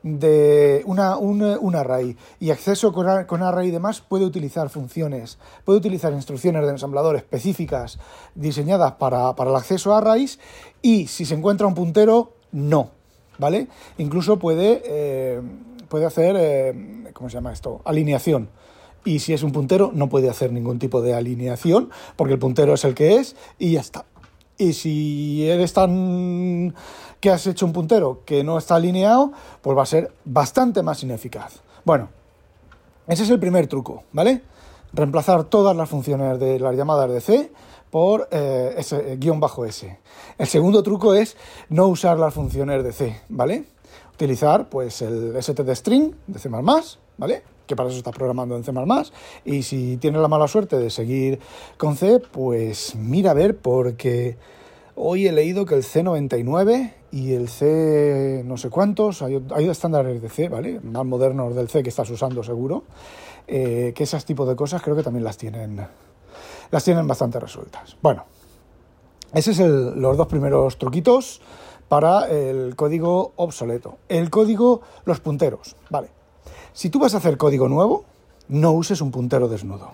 de 0.04 0.84
una, 0.86 1.18
un, 1.18 1.76
array 1.76 2.16
y 2.40 2.52
acceso 2.52 2.94
con, 2.94 3.26
con, 3.26 3.44
array 3.44 3.68
y 3.68 3.72
demás 3.72 4.00
puede 4.00 4.24
utilizar 4.24 4.70
funciones, 4.70 5.38
puede 5.66 5.80
utilizar 5.80 6.14
instrucciones 6.14 6.64
de 6.64 6.70
ensamblador 6.70 7.18
específicas 7.18 8.00
diseñadas 8.36 8.94
para, 8.94 9.36
para 9.36 9.50
el 9.50 9.58
acceso 9.58 9.94
a 9.94 9.98
arrays 9.98 10.40
y 10.82 11.08
si 11.08 11.26
se 11.26 11.36
encuentra 11.36 11.68
un 11.68 11.76
puntero, 11.76 12.36
no. 12.54 12.99
¿Vale? 13.40 13.68
Incluso 13.98 14.38
puede, 14.38 14.84
eh, 14.86 15.42
puede 15.88 16.06
hacer, 16.06 16.36
eh, 16.38 17.12
¿cómo 17.14 17.30
se 17.30 17.36
llama 17.36 17.52
esto? 17.52 17.82
Alineación. 17.86 18.50
Y 19.06 19.20
si 19.20 19.34
es 19.34 19.44
un 19.44 19.52
puntero, 19.52 19.92
no 19.94 20.10
puede 20.10 20.30
hacer 20.30 20.52
ningún 20.52 20.78
tipo 20.78 21.02
de 21.02 21.16
alineación, 21.16 21.90
porque 22.16 22.34
el 22.34 22.40
puntero 22.40 22.74
es 22.74 22.84
el 22.84 22.94
que 22.94 23.16
es 23.16 23.36
y 23.58 23.72
ya 23.72 23.80
está. 23.80 24.06
Y 24.58 24.74
si 24.74 25.50
eres 25.50 25.72
tan 25.72 26.76
que 27.22 27.30
has 27.30 27.48
hecho 27.48 27.66
un 27.66 27.74
puntero 27.74 28.24
que 28.26 28.44
no 28.44 28.58
está 28.58 28.76
alineado, 28.76 29.32
pues 29.62 29.78
va 29.78 29.84
a 29.84 29.86
ser 29.86 30.12
bastante 30.26 30.84
más 30.84 31.02
ineficaz. 31.02 31.62
Bueno, 31.86 32.10
ese 33.08 33.24
es 33.24 33.30
el 33.30 33.40
primer 33.40 33.68
truco, 33.68 34.04
¿vale? 34.12 34.42
Reemplazar 34.92 35.46
todas 35.46 35.76
las 35.76 35.88
funciones 35.88 36.40
de 36.40 36.60
las 36.60 36.76
llamadas 36.76 37.10
de 37.10 37.22
C 37.22 37.52
por 37.92 38.28
eh, 38.32 38.76
ese, 38.78 39.18
guion 39.18 39.40
bajo 39.40 39.66
S. 39.66 39.98
El 40.38 40.48
segundo 40.48 40.84
truco 40.84 41.14
es 41.14 41.36
no 41.70 41.88
usar 41.88 42.18
las 42.18 42.34
funciones 42.34 42.84
de 42.84 42.92
C, 42.92 43.22
¿vale? 43.30 43.66
Utilizar 44.14 44.70
pues 44.70 45.02
el 45.02 45.42
stdstring 45.42 46.16
de 46.28 46.40
C++, 46.40 46.50
¿vale? 46.50 47.44
Que 47.66 47.76
para 47.76 47.90
eso 47.90 47.98
está 47.98 48.12
programando 48.12 48.56
en 48.56 48.64
C++. 48.64 48.72
Y 49.46 49.64
si 49.64 49.98
tienes 49.98 50.22
la 50.22 50.28
mala 50.28 50.48
suerte 50.48 50.78
de 50.78 50.90
seguir 50.90 51.40
con 51.78 51.96
C, 51.96 52.20
pues 52.20 52.96
mira 52.96 53.32
a 53.32 53.34
ver 53.34 53.58
porque 53.58 54.38
hoy 54.96 55.28
he 55.28 55.32
leído 55.32 55.66
que 55.66 55.76
el 55.76 55.84
C99 55.84 56.94
y 57.12 57.34
el 57.34 57.48
C 57.48 58.44
no 58.46 58.58
sé 58.58 58.70
cuántos, 58.70 59.22
hay, 59.22 59.42
hay 59.52 59.68
estándares 59.68 60.22
de 60.22 60.30
C, 60.30 60.50
¿vale? 60.50 60.80
Más 60.82 61.06
modernos 61.06 61.56
del 61.56 61.70
C 61.70 61.82
que 61.82 61.90
estás 61.90 62.10
usando 62.10 62.44
seguro, 62.44 62.84
eh, 63.48 63.94
que 63.96 64.04
esas 64.04 64.26
tipos 64.26 64.48
de 64.48 64.56
cosas 64.56 64.82
creo 64.82 64.96
que 64.96 65.04
también 65.04 65.24
las 65.24 65.38
tienen 65.38 65.88
las 66.72 66.84
tienen 66.84 67.08
bastante 67.08 67.40
resueltas. 67.40 67.98
Bueno, 68.02 68.26
esos 69.34 69.56
son 69.56 70.02
los 70.02 70.18
dos 70.18 70.28
primeros 70.28 70.78
truquitos 70.78 71.42
para 71.88 72.28
el 72.28 72.76
código 72.76 73.34
obsoleto. 73.36 73.98
El 74.08 74.30
código, 74.30 74.82
los 75.06 75.20
punteros, 75.20 75.76
vale. 75.90 76.10
Si 76.74 76.90
tú 76.90 77.00
vas 77.00 77.14
a 77.14 77.18
hacer 77.18 77.38
código 77.38 77.68
nuevo, 77.68 78.06
no 78.48 78.72
uses 78.72 79.02
un 79.02 79.12
puntero 79.12 79.48
desnudo. 79.48 79.92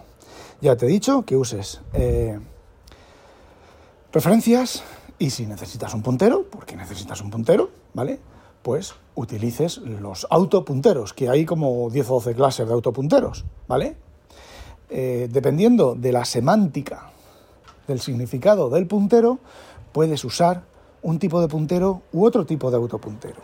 Ya 0.62 0.76
te 0.76 0.86
he 0.86 0.90
dicho 0.90 1.24
que 1.26 1.36
uses 1.36 1.82
eh, 1.94 2.40
referencias 4.12 4.84
Y 5.18 5.30
si 5.30 5.46
necesitas 5.46 5.94
un 5.94 6.02
puntero, 6.02 6.44
porque 6.50 6.76
necesitas 6.76 7.22
un 7.22 7.30
puntero, 7.30 7.70
¿vale? 7.94 8.20
Pues 8.62 8.96
utilices 9.16 9.78
los 9.78 10.28
autopunteros, 10.30 11.14
que 11.14 11.30
hay 11.30 11.46
como 11.46 11.90
10 11.90 12.10
o 12.10 12.14
12 12.16 12.36
clases 12.36 12.68
de 12.68 12.74
autopunteros, 12.74 13.46
¿vale? 13.66 13.96
Eh, 14.90 15.28
dependiendo 15.32 15.96
de 15.96 16.12
la 16.12 16.26
semántica 16.26 17.12
del 17.88 18.00
significado 18.00 18.70
del 18.70 18.88
puntero, 18.88 19.40
puedes 19.92 20.24
usar 20.24 20.64
un 21.02 21.20
tipo 21.20 21.42
de 21.42 21.48
puntero 21.48 22.02
u 22.12 22.26
otro 22.26 22.46
tipo 22.46 22.70
de 22.72 22.78
autopuntero. 22.78 23.42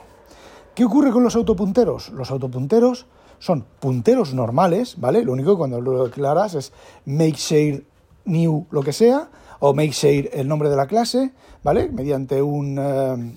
¿Qué 0.76 0.86
ocurre 0.86 1.12
con 1.12 1.24
los 1.24 1.36
autopunteros? 1.36 2.10
Los 2.10 2.32
autopunteros 2.32 3.06
son 3.40 3.66
punteros 3.80 4.34
normales, 4.34 4.96
¿vale? 5.00 5.24
Lo 5.24 5.34
único 5.34 5.52
que 5.52 5.58
cuando 5.58 5.82
lo 5.82 6.06
declaras 6.06 6.54
es 6.56 6.74
make 7.06 7.34
share 7.34 7.84
new 8.26 8.68
lo 8.72 8.84
que 8.84 8.94
sea, 8.94 9.30
o 9.60 9.74
make 9.74 9.92
share 9.92 10.30
el 10.34 10.48
nombre 10.48 10.70
de 10.70 10.76
la 10.76 10.88
clase, 10.88 11.32
¿vale? 11.64 11.90
Mediante 11.90 12.42
un, 12.42 12.78
eh, 12.80 13.34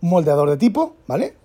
moldeador 0.00 0.50
de 0.50 0.56
tipo, 0.56 0.96
¿vale? 1.06 1.36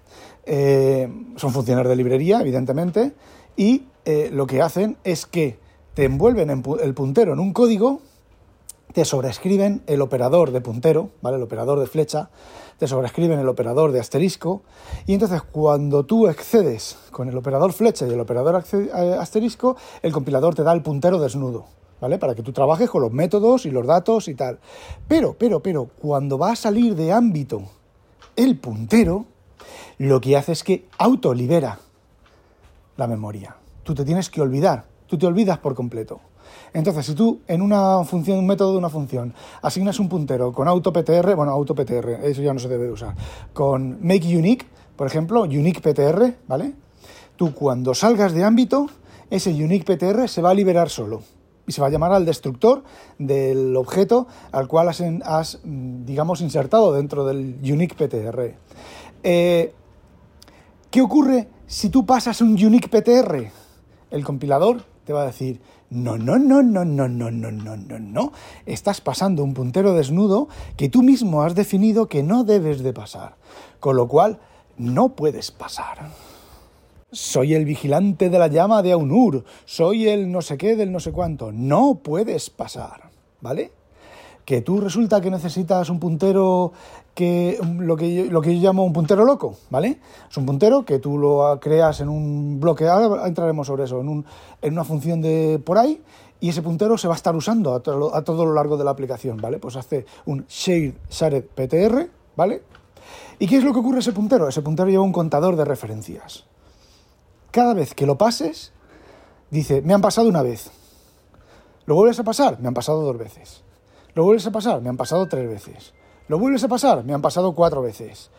Eh, 0.46 1.08
son 1.36 1.52
funciones 1.54 1.88
de 1.88 1.96
librería, 1.96 2.42
evidentemente, 2.42 3.14
y 3.56 3.84
eh, 4.06 4.30
lo 4.32 4.48
que 4.48 4.62
hacen 4.62 4.98
es 5.04 5.26
que 5.26 5.60
te 5.94 6.06
envuelven 6.06 6.50
el 6.50 6.94
puntero 6.94 7.34
en 7.34 7.40
un 7.40 7.54
código, 7.54 8.02
te 8.94 9.06
sobrescriben 9.06 9.84
el 9.86 10.02
operador 10.02 10.52
de 10.52 10.62
puntero, 10.62 11.12
¿vale? 11.22 11.38
El 11.38 11.44
operador 11.44 11.80
de 11.80 11.88
flecha, 11.88 12.30
te 12.78 12.88
sobrescriben 12.88 13.40
el 13.40 13.48
operador 13.48 13.92
de 13.92 14.00
asterisco, 14.00 14.64
y 15.06 15.14
entonces 15.14 15.42
cuando 15.44 16.06
tú 16.06 16.28
excedes 16.28 16.98
con 17.12 17.30
el 17.30 17.38
operador 17.38 17.74
flecha 17.74 18.08
y 18.08 18.12
el 18.12 18.20
operador 18.20 18.56
asterisco, 18.56 19.76
el 20.02 20.12
compilador 20.12 20.56
te 20.56 20.64
da 20.64 20.74
el 20.74 20.82
puntero 20.82 21.20
desnudo, 21.20 21.66
¿vale? 22.02 22.18
Para 22.18 22.34
que 22.34 22.42
tú 22.42 22.52
trabajes 22.52 22.90
con 22.90 23.02
los 23.02 23.12
métodos 23.12 23.66
y 23.66 23.72
los 23.72 23.86
datos 23.86 24.28
y 24.28 24.36
tal. 24.36 24.60
Pero, 25.08 25.36
pero, 25.38 25.62
pero, 25.62 25.90
cuando 26.00 26.38
va 26.38 26.52
a 26.52 26.56
salir 26.56 26.96
de 26.96 27.12
ámbito 27.12 27.62
el 28.36 28.58
puntero, 28.58 29.26
lo 29.98 30.22
que 30.22 30.38
hace 30.38 30.54
es 30.54 30.64
que 30.64 30.88
autolibera 30.98 31.80
la 32.98 33.08
memoria. 33.08 33.59
Tú 33.90 33.96
te 33.96 34.06
tienes 34.06 34.30
que 34.30 34.40
olvidar, 34.40 34.86
tú 35.08 35.18
te 35.18 35.26
olvidas 35.26 35.58
por 35.58 35.74
completo. 35.74 36.20
Entonces, 36.74 37.08
si 37.08 37.16
tú 37.16 37.40
en 37.48 37.60
una 37.60 38.04
función, 38.04 38.38
un 38.38 38.46
método 38.46 38.74
de 38.74 38.78
una 38.78 38.90
función, 38.90 39.34
asignas 39.64 40.00
un 40.00 40.08
puntero 40.08 40.54
con 40.54 40.68
autoptr, 40.68 41.36
bueno, 41.36 41.52
autoptr, 41.52 42.20
eso 42.22 42.44
ya 42.44 42.54
no 42.54 42.60
se 42.60 42.68
debe 42.68 42.92
usar, 42.92 43.16
con 43.52 43.98
makeUnique, 44.06 44.68
por 44.96 45.08
ejemplo, 45.08 45.42
uniqueptr, 45.42 46.36
¿vale? 46.48 46.76
Tú 47.36 47.52
cuando 47.56 47.96
salgas 47.96 48.32
de 48.34 48.44
ámbito, 48.44 48.86
ese 49.32 49.50
uniqueptr 49.52 50.30
se 50.30 50.44
va 50.44 50.52
a 50.52 50.54
liberar 50.54 50.92
solo 50.92 51.24
y 51.66 51.72
se 51.72 51.82
va 51.82 51.88
a 51.88 51.90
llamar 51.90 52.12
al 52.12 52.28
destructor 52.28 52.84
del 53.18 53.76
objeto 53.76 54.28
al 54.52 54.68
cual 54.68 54.90
has, 54.90 55.60
digamos, 55.64 56.42
insertado 56.42 56.94
dentro 56.94 57.26
del 57.26 57.58
uniqueptr. 57.64 58.54
Eh, 59.24 59.74
¿Qué 60.92 61.02
ocurre 61.02 61.48
si 61.66 61.90
tú 61.90 62.06
pasas 62.06 62.40
un 62.42 62.50
uniqueptr? 62.50 63.50
El 64.12 64.24
compilador 64.24 64.84
te 65.06 65.14
va 65.14 65.24
a 65.24 65.28
decir, 65.28 65.62
no, 65.90 66.18
no, 66.18 66.38
no, 66.38 66.62
no, 66.62 66.86
no, 66.86 67.08
no, 67.08 67.32
no, 67.32 67.52
no, 67.52 67.78
no, 67.78 68.00
no. 68.00 68.32
Estás 68.66 69.02
pasando 69.02 69.44
un 69.44 69.54
puntero 69.54 69.94
desnudo 69.94 70.48
que 70.78 70.90
tú 70.90 71.02
mismo 71.02 71.42
has 71.42 71.56
definido 71.56 72.08
que 72.08 72.22
no 72.22 72.44
debes 72.44 72.84
de 72.84 72.94
pasar. 72.94 73.36
Con 73.80 73.96
lo 73.96 74.08
cual, 74.08 74.40
no 74.78 75.10
puedes 75.10 75.52
pasar. 75.52 76.10
Soy 77.12 77.56
el 77.56 77.66
vigilante 77.66 78.30
de 78.30 78.38
la 78.38 78.48
llama 78.48 78.84
de 78.84 78.92
Aunur, 78.92 79.44
soy 79.66 80.08
el 80.08 80.32
no 80.32 80.44
sé 80.44 80.58
qué 80.58 80.76
del 80.76 80.92
no 80.92 81.00
sé 81.00 81.12
cuánto. 81.12 81.52
No 81.52 81.96
puedes 82.04 82.52
pasar, 82.52 83.10
¿vale? 83.42 83.72
Que 84.46 84.62
tú 84.62 84.80
resulta 84.80 85.22
que 85.22 85.32
necesitas 85.32 85.90
un 85.90 86.00
puntero 86.00 86.72
que 87.14 87.60
lo 87.78 87.96
que 87.96 88.14
yo, 88.14 88.32
lo 88.32 88.42
que 88.42 88.56
yo 88.56 88.62
llamo 88.62 88.86
un 88.86 88.94
puntero 88.94 89.26
loco, 89.26 89.56
¿vale? 89.70 90.00
Es 90.30 90.38
un 90.38 90.46
puntero 90.46 90.86
que 90.86 91.00
tú 91.00 91.18
lo 91.18 91.60
creas 91.60 92.00
en 92.02 92.10
un 92.10 92.60
bloque, 92.60 92.88
ahora 92.88 93.28
entraremos 93.28 93.68
sobre 93.68 93.84
eso, 93.84 94.00
en, 94.00 94.08
un, 94.08 94.26
en 94.62 94.74
una 94.74 94.84
función 94.84 95.22
de 95.22 95.62
por 95.64 95.78
ahí, 95.78 96.02
y 96.40 96.50
ese 96.50 96.62
puntero 96.62 96.98
se 96.98 97.08
va 97.08 97.16
a 97.16 97.18
estar 97.18 97.36
usando 97.36 97.74
a 97.74 97.82
todo, 97.82 98.16
a 98.16 98.24
todo 98.24 98.46
lo 98.46 98.54
largo 98.54 98.78
de 98.78 98.86
la 98.86 98.92
aplicación, 98.92 99.38
¿vale? 99.38 99.60
Pues 99.60 99.76
hace 99.76 100.06
un 100.26 100.46
share 100.48 100.94
shared 101.10 101.44
ptr, 101.44 102.10
¿vale? 102.36 102.64
¿Y 103.40 103.48
qué 103.48 103.58
es 103.58 103.64
lo 103.64 103.74
que 103.74 103.80
ocurre 103.80 104.00
ese 104.00 104.14
puntero? 104.14 104.48
Ese 104.48 104.62
puntero 104.62 104.90
lleva 104.90 105.04
un 105.04 105.12
contador 105.12 105.56
de 105.56 105.66
referencias 105.66 106.46
cada 107.52 107.74
vez 107.74 107.94
que 107.94 108.06
lo 108.06 108.18
pases, 108.18 108.72
dice, 109.50 109.82
me 109.82 109.94
han 109.94 110.02
pasado 110.02 110.28
una 110.28 110.42
vez. 110.42 110.72
¿Lo 111.86 111.96
vuelves 111.96 112.20
a 112.20 112.24
pasar? 112.24 112.60
Me 112.60 112.68
han 112.68 112.74
pasado 112.74 113.02
dos 113.02 113.18
veces. 113.18 113.64
¿Lo 114.14 114.24
vuelves 114.24 114.46
a 114.46 114.52
pasar? 114.52 114.82
Me 114.82 114.90
han 114.90 114.98
pasado 114.98 115.28
tres 115.28 115.50
veces. 115.50 115.94
¿Lo 116.30 116.38
vuelves 116.38 116.64
a 116.64 116.68
pasar? 116.68 117.04
Me 117.04 117.16
han 117.16 117.24
pasado 117.24 117.54
cuatro 117.54 117.82
veces. 117.82 118.30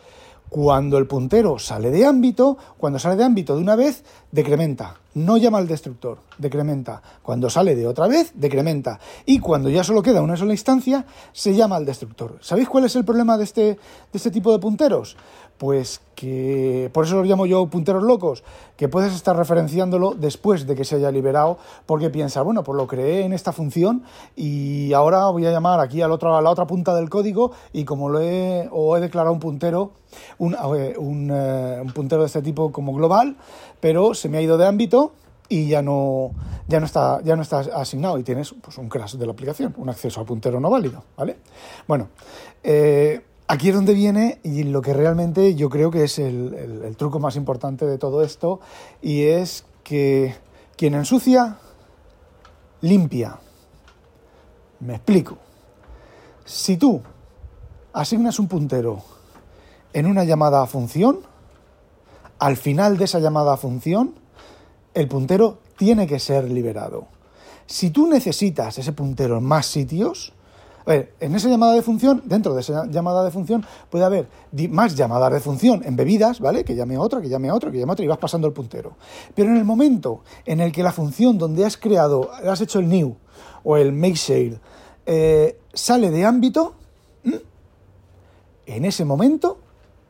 Cuando 0.49 0.97
el 0.97 1.09
puntero 1.09 1.59
sale 1.59 1.90
de 1.90 2.06
ámbito, 2.06 2.56
cuando 2.78 3.00
sale 3.00 3.16
de 3.16 3.25
ámbito 3.25 3.56
de 3.56 3.62
una 3.62 3.75
vez, 3.75 4.04
decrementa. 4.30 4.94
No 5.14 5.37
llama 5.37 5.59
al 5.59 5.66
destructor, 5.66 6.18
decrementa. 6.38 7.02
Cuando 7.20 7.50
sale 7.50 7.75
de 7.75 7.88
otra 7.88 8.06
vez, 8.06 8.30
decrementa. 8.35 9.00
Y 9.26 9.40
cuando 9.40 9.68
ya 9.70 9.82
solo 9.82 10.02
queda 10.02 10.23
una 10.23 10.37
sola 10.37 10.52
instancia, 10.52 11.04
se 11.32 11.52
llama 11.56 11.75
al 11.75 11.85
destructor. 11.85 12.38
¿Sabéis 12.40 12.68
cuál 12.68 12.85
es 12.85 12.94
el 12.94 13.04
problema 13.04 13.37
de 13.37 13.42
este, 13.42 13.62
de 13.62 13.78
este 14.12 14.30
tipo 14.30 14.52
de 14.52 14.61
punteros? 14.61 15.16
Pues 15.60 16.00
que 16.14 16.88
por 16.94 17.04
eso 17.04 17.16
los 17.16 17.26
llamo 17.26 17.44
yo 17.44 17.66
punteros 17.66 18.02
locos, 18.02 18.42
que 18.78 18.88
puedes 18.88 19.12
estar 19.14 19.36
referenciándolo 19.36 20.14
después 20.14 20.66
de 20.66 20.74
que 20.74 20.86
se 20.86 20.96
haya 20.96 21.10
liberado, 21.10 21.58
porque 21.84 22.08
piensas, 22.08 22.42
bueno, 22.44 22.64
pues 22.64 22.78
lo 22.78 22.86
creé 22.86 23.26
en 23.26 23.34
esta 23.34 23.52
función 23.52 24.02
y 24.34 24.94
ahora 24.94 25.28
voy 25.28 25.44
a 25.44 25.50
llamar 25.50 25.78
aquí 25.80 26.00
a 26.00 26.08
la 26.08 26.14
otra, 26.14 26.66
punta 26.66 26.94
del 26.94 27.10
código 27.10 27.52
y 27.74 27.84
como 27.84 28.08
lo 28.08 28.20
he, 28.22 28.70
o 28.72 28.96
he 28.96 29.00
declarado 29.00 29.34
un 29.34 29.38
puntero, 29.38 29.92
un, 30.38 30.56
eh, 30.78 30.94
un, 30.96 31.30
un 31.30 31.92
puntero 31.92 32.22
de 32.22 32.28
este 32.28 32.40
tipo 32.40 32.72
como 32.72 32.94
global, 32.94 33.36
pero 33.80 34.14
se 34.14 34.30
me 34.30 34.38
ha 34.38 34.40
ido 34.40 34.56
de 34.56 34.66
ámbito 34.66 35.12
y 35.50 35.68
ya 35.68 35.82
no, 35.82 36.30
ya 36.68 36.80
no, 36.80 36.86
está, 36.86 37.20
ya 37.22 37.36
no 37.36 37.42
está 37.42 37.58
asignado 37.58 38.18
y 38.18 38.22
tienes 38.22 38.54
pues, 38.62 38.78
un 38.78 38.88
crash 38.88 39.16
de 39.16 39.26
la 39.26 39.32
aplicación, 39.32 39.74
un 39.76 39.90
acceso 39.90 40.22
a 40.22 40.24
puntero 40.24 40.58
no 40.58 40.70
válido, 40.70 41.04
¿vale? 41.18 41.36
Bueno, 41.86 42.08
eh, 42.62 43.20
Aquí 43.52 43.71
es 43.71 43.75
donde 43.75 43.95
viene 43.95 44.38
y 44.45 44.62
lo 44.62 44.80
que 44.80 44.95
realmente 44.95 45.57
yo 45.57 45.69
creo 45.71 45.90
que 45.90 46.04
es 46.04 46.21
el, 46.21 46.95
truco 46.97 47.19
más 47.19 47.35
importante 47.35 47.85
de 47.85 47.99
todo 47.99 48.23
esto 48.23 48.61
y 49.02 49.23
es 49.23 49.64
que 49.83 50.37
quien 50.76 50.95
ensucia, 50.95 51.59
limpia. 52.80 53.40
Me 54.78 54.95
explico. 54.95 55.37
Si 56.45 56.76
tú 56.76 57.02
asignas 57.92 58.38
un 58.38 58.47
puntero 58.47 59.02
en 59.95 60.07
una 60.07 60.23
llamada 60.23 60.62
a 60.62 60.66
función, 60.69 61.19
al 62.38 62.57
final 62.57 62.99
de 62.99 63.07
esa 63.07 63.19
llamada 63.19 63.54
a 63.54 63.57
función, 63.57 64.14
el 64.95 65.09
puntero 65.09 65.59
tiene 65.76 66.07
que 66.07 66.21
ser 66.21 66.49
liberado. 66.49 67.09
Si 67.66 67.90
tú 67.90 68.07
necesitas 68.07 68.78
ese 68.78 68.92
puntero 68.92 69.38
en 69.38 69.45
más 69.45 69.66
sitios, 69.66 70.35
en 70.90 71.35
esa 71.35 71.49
llamada 71.49 71.75
de 71.75 71.82
función, 71.82 72.23
dentro 72.25 72.54
de 72.54 72.61
esa 72.61 72.87
llamada 72.87 73.25
de 73.25 73.30
función, 73.30 73.64
puede 73.88 74.04
haber 74.04 74.28
más 74.70 74.94
llamadas 74.94 75.32
de 75.32 75.40
función 75.40 75.82
embebidas, 75.85 76.40
¿vale? 76.40 76.64
Que 76.64 76.75
llame 76.75 76.97
a 76.97 77.00
otra, 77.00 77.20
que 77.20 77.28
llame 77.28 77.49
a 77.49 77.54
otra, 77.54 77.70
que 77.70 77.78
llame 77.78 77.90
a 77.90 77.94
otra 77.94 78.04
y 78.04 78.09
vas 78.09 78.18
pasando 78.18 78.47
el 78.47 78.52
puntero. 78.52 78.97
Pero 79.35 79.50
en 79.50 79.56
el 79.56 79.64
momento 79.64 80.23
en 80.44 80.61
el 80.61 80.73
que 80.73 80.82
la 80.82 80.92
función 80.92 81.38
donde 81.38 81.64
has 81.64 81.76
creado, 81.76 82.30
has 82.32 82.61
hecho 82.61 82.78
el 82.78 82.88
new 82.88 83.16
o 83.64 83.76
el 83.76 83.92
make 83.92 84.14
share, 84.14 84.61
eh, 85.06 85.59
sale 85.73 86.11
de 86.11 86.25
ámbito, 86.25 86.75
en 88.66 88.85
ese 88.85 89.04
momento 89.04 89.59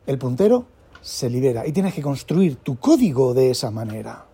el 0.05 0.17
puntero 0.17 0.65
se 1.01 1.29
libera 1.29 1.65
y 1.65 1.71
tienes 1.71 1.93
que 1.93 2.01
construir 2.01 2.57
tu 2.57 2.77
código 2.77 3.33
de 3.33 3.51
esa 3.51 3.71
manera. 3.71 4.25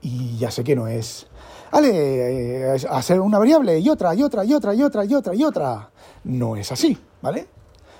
Y 0.00 0.38
ya 0.38 0.50
sé 0.50 0.64
que 0.64 0.76
no 0.76 0.88
es 0.88 1.26
vale, 1.70 1.90
eh, 1.92 2.76
hacer 2.90 3.20
una 3.20 3.38
variable 3.38 3.78
y 3.78 3.88
otra, 3.88 4.14
y 4.14 4.22
otra, 4.22 4.44
y 4.44 4.54
otra, 4.54 4.74
y 4.74 4.82
otra, 4.82 5.04
y 5.04 5.14
otra, 5.14 5.34
y 5.34 5.44
otra. 5.44 5.90
No 6.24 6.56
es 6.56 6.72
así, 6.72 6.98
¿vale? 7.22 7.46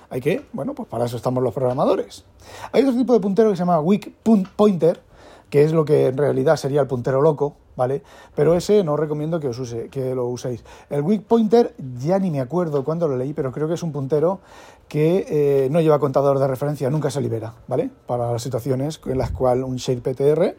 Hay 0.09 0.21
que, 0.21 0.45
bueno, 0.53 0.73
pues 0.73 0.87
para 0.87 1.05
eso 1.05 1.17
estamos 1.17 1.43
los 1.43 1.53
programadores. 1.53 2.23
Hay 2.71 2.83
otro 2.83 2.95
tipo 2.95 3.13
de 3.13 3.19
puntero 3.19 3.49
que 3.49 3.55
se 3.55 3.61
llama 3.61 3.79
weak 3.79 4.13
pointer, 4.55 5.01
que 5.49 5.63
es 5.63 5.73
lo 5.73 5.85
que 5.85 6.07
en 6.07 6.17
realidad 6.17 6.55
sería 6.55 6.81
el 6.81 6.87
puntero 6.87 7.21
loco, 7.21 7.55
¿vale? 7.75 8.01
Pero 8.35 8.55
ese 8.55 8.83
no 8.83 8.97
recomiendo 8.97 9.39
que, 9.39 9.49
os 9.49 9.59
use, 9.59 9.89
que 9.89 10.15
lo 10.15 10.27
uséis. 10.27 10.63
El 10.89 11.01
weak 11.01 11.23
pointer, 11.23 11.73
ya 11.99 12.19
ni 12.19 12.31
me 12.31 12.39
acuerdo 12.39 12.83
cuándo 12.83 13.07
lo 13.07 13.17
leí, 13.17 13.33
pero 13.33 13.51
creo 13.51 13.67
que 13.67 13.75
es 13.75 13.83
un 13.83 13.91
puntero 13.91 14.39
que 14.87 15.25
eh, 15.29 15.69
no 15.69 15.81
lleva 15.81 15.99
contador 15.99 16.39
de 16.39 16.47
referencia, 16.47 16.89
nunca 16.89 17.09
se 17.09 17.21
libera, 17.21 17.53
¿vale? 17.67 17.89
Para 18.05 18.31
las 18.31 18.41
situaciones 18.41 19.01
en 19.05 19.17
las 19.17 19.31
cuales 19.31 19.65
un 19.65 19.75
SharePTR 19.75 20.55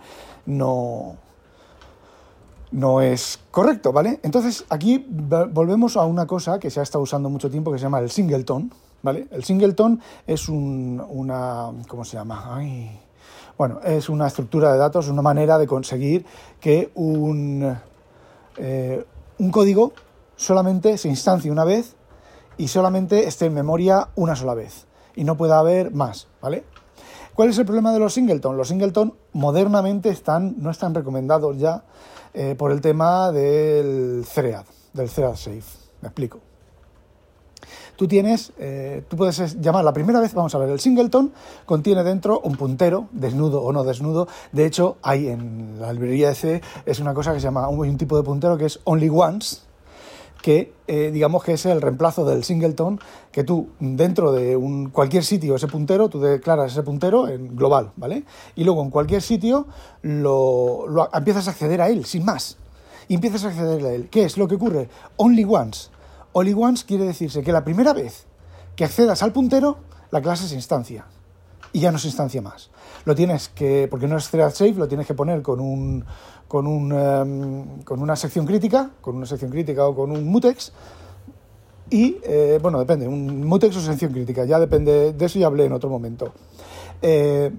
no, 0.47 1.17
no 2.71 3.01
es 3.01 3.41
correcto, 3.51 3.93
¿vale? 3.93 4.21
Entonces 4.23 4.65
aquí 4.69 5.05
volvemos 5.09 5.97
a 5.97 6.05
una 6.05 6.27
cosa 6.27 6.59
que 6.59 6.71
se 6.71 6.81
ha 6.81 6.83
estado 6.83 7.03
usando 7.03 7.31
mucho 7.31 7.51
tiempo 7.51 7.73
que 7.73 7.79
se 7.79 7.85
llama 7.85 8.01
el 8.01 8.11
singleton, 8.11 8.73
¿vale? 9.03 9.27
El 9.31 9.45
singleton 9.45 10.01
es 10.27 10.49
un, 10.49 11.03
una... 11.09 11.71
¿cómo 11.87 12.05
se 12.05 12.17
llama? 12.17 12.61
bueno, 13.57 13.81
es 13.85 14.09
una 14.09 14.29
estructura 14.29 14.73
de 14.73 14.79
datos, 14.79 15.09
una 15.09 15.23
manera 15.23 15.59
de 15.59 15.67
conseguir 15.67 16.25
que 16.61 16.93
un, 16.95 17.77
eh, 18.57 19.05
un 19.39 19.51
código 19.51 19.93
solamente 20.37 20.97
se 20.97 21.09
instancie 21.09 21.51
una 21.51 21.65
vez 21.65 21.97
y 22.57 22.69
solamente 22.69 23.27
esté 23.27 23.47
en 23.47 23.55
memoria 23.55 24.09
una 24.15 24.37
sola 24.37 24.55
vez 24.55 24.87
y 25.17 25.25
no 25.25 25.37
pueda 25.37 25.59
haber 25.59 25.91
más, 25.91 26.29
¿vale? 26.41 26.65
¿Cuál 27.39 27.51
es 27.51 27.59
el 27.59 27.67
problema 27.67 27.93
de 27.93 28.01
los 28.01 28.15
singleton? 28.15 28.57
Los 28.57 28.67
singleton 28.67 29.15
modernamente 29.33 30.09
están, 30.09 30.57
no 30.59 30.73
están 30.73 30.93
recomendados 30.93 31.57
ya 31.57 31.85
eh, 32.35 32.57
por 32.59 32.73
el 32.73 32.81
tema 32.81 33.31
del 33.31 34.27
thread, 34.35 34.65
del 34.93 35.09
thread 35.09 35.37
safe. 35.37 35.63
Me 36.01 36.09
explico. 36.09 36.41
Tú 37.95 38.09
tienes, 38.09 38.53
eh, 38.59 39.05
tú 39.07 39.17
puedes 39.17 39.61
llamar 39.61 39.85
la 39.85 39.93
primera 39.93 40.19
vez, 40.19 40.35
vamos 40.35 40.53
a 40.57 40.59
ver, 40.59 40.69
el 40.69 40.81
singleton 40.81 41.33
contiene 41.65 42.03
dentro 42.03 42.41
un 42.41 42.57
puntero, 42.57 43.07
desnudo 43.13 43.63
o 43.63 43.73
no 43.73 43.85
desnudo. 43.85 44.27
De 44.51 44.67
hecho, 44.67 44.97
hay 45.03 45.29
en 45.29 45.81
la 45.81 45.93
librería 45.93 46.31
de 46.31 46.35
C 46.35 46.63
es 46.87 46.99
una 46.99 47.15
cosa 47.15 47.33
que 47.33 47.39
se 47.39 47.45
llama 47.45 47.69
un 47.69 47.97
tipo 47.97 48.17
de 48.17 48.25
puntero 48.25 48.59
que 48.59 48.65
es 48.65 48.81
only 48.83 49.11
once, 49.11 49.59
que 50.43 50.73
eh, 50.87 51.11
digamos 51.13 51.43
que 51.45 51.53
es 51.53 51.67
el 51.67 51.81
reemplazo 51.81 52.25
del 52.25 52.45
singleton, 52.45 53.01
que 53.33 53.45
tú 53.45 53.69
dentro 53.81 54.33
de 54.33 54.57
un, 54.57 54.91
cualquier 54.91 55.25
sitio 55.25 55.57
ese 55.57 55.69
puntero, 55.69 56.09
tú 56.09 56.21
declaras 56.21 56.73
ese 56.73 56.83
puntero 56.83 57.29
en 57.29 57.57
global, 57.57 57.93
¿vale? 57.97 58.25
Y 58.55 58.65
luego 58.65 58.83
en 58.83 58.91
cualquier 58.91 59.23
sitio 59.23 59.67
lo, 60.03 60.87
empiezas 61.13 61.49
a 61.49 61.51
acceder 61.51 61.81
a 61.81 61.89
él, 61.89 62.05
sin 62.05 62.25
más. 62.25 62.57
Y 63.09 63.15
empiezas 63.15 63.45
a 63.45 63.49
acceder 63.49 63.85
a 63.85 63.93
él. 63.93 64.09
¿Qué 64.11 64.25
es 64.25 64.37
lo 64.37 64.49
que 64.49 64.55
ocurre? 64.55 64.89
Only 65.17 65.45
once. 65.45 65.91
Only 66.33 66.55
once 66.55 66.85
quiere 66.87 67.05
decirse 67.05 67.43
que 67.43 67.53
la 67.53 67.65
primera 67.65 67.93
vez 67.93 68.27
que 68.77 68.85
accedas 68.85 69.23
al 69.23 69.33
puntero, 69.33 69.79
la 70.11 70.23
clase 70.23 70.47
es 70.47 70.53
instancia. 70.53 71.07
Y 71.73 71.81
ya 71.81 71.91
no 71.91 71.99
es 71.99 72.05
instancia 72.05 72.41
más. 72.41 72.71
Lo 73.05 73.15
tienes 73.15 73.49
que, 73.49 73.89
porque 73.91 74.07
no 74.07 74.17
es 74.17 74.29
thread 74.31 74.51
safe, 74.51 74.75
lo 74.75 74.89
tienes 74.89 75.07
que 75.07 75.15
poner 75.15 75.43
con 75.43 75.61
un, 75.61 76.05
con, 76.47 76.67
un, 76.67 76.93
em, 76.93 77.83
con 77.83 78.01
una 78.01 78.17
sección 78.17 78.47
crítica, 78.47 78.91
con 79.01 79.17
una 79.17 79.27
sección 79.27 79.51
crítica 79.51 79.87
o 79.87 79.95
con 79.95 80.11
un 80.11 80.27
mutex. 80.27 80.73
Y, 81.91 82.19
eh, 82.23 82.59
bueno, 82.61 82.79
depende, 82.79 83.09
un 83.09 83.47
mutex 83.47 83.77
o 83.77 83.81
sección 83.81 84.13
crítica, 84.13 84.45
ya 84.45 84.59
depende, 84.59 85.13
de 85.13 85.25
eso 85.25 85.39
ya 85.39 85.47
hablé 85.47 85.65
en 85.65 85.73
otro 85.73 85.89
momento. 85.89 86.33
Eh, 87.01 87.51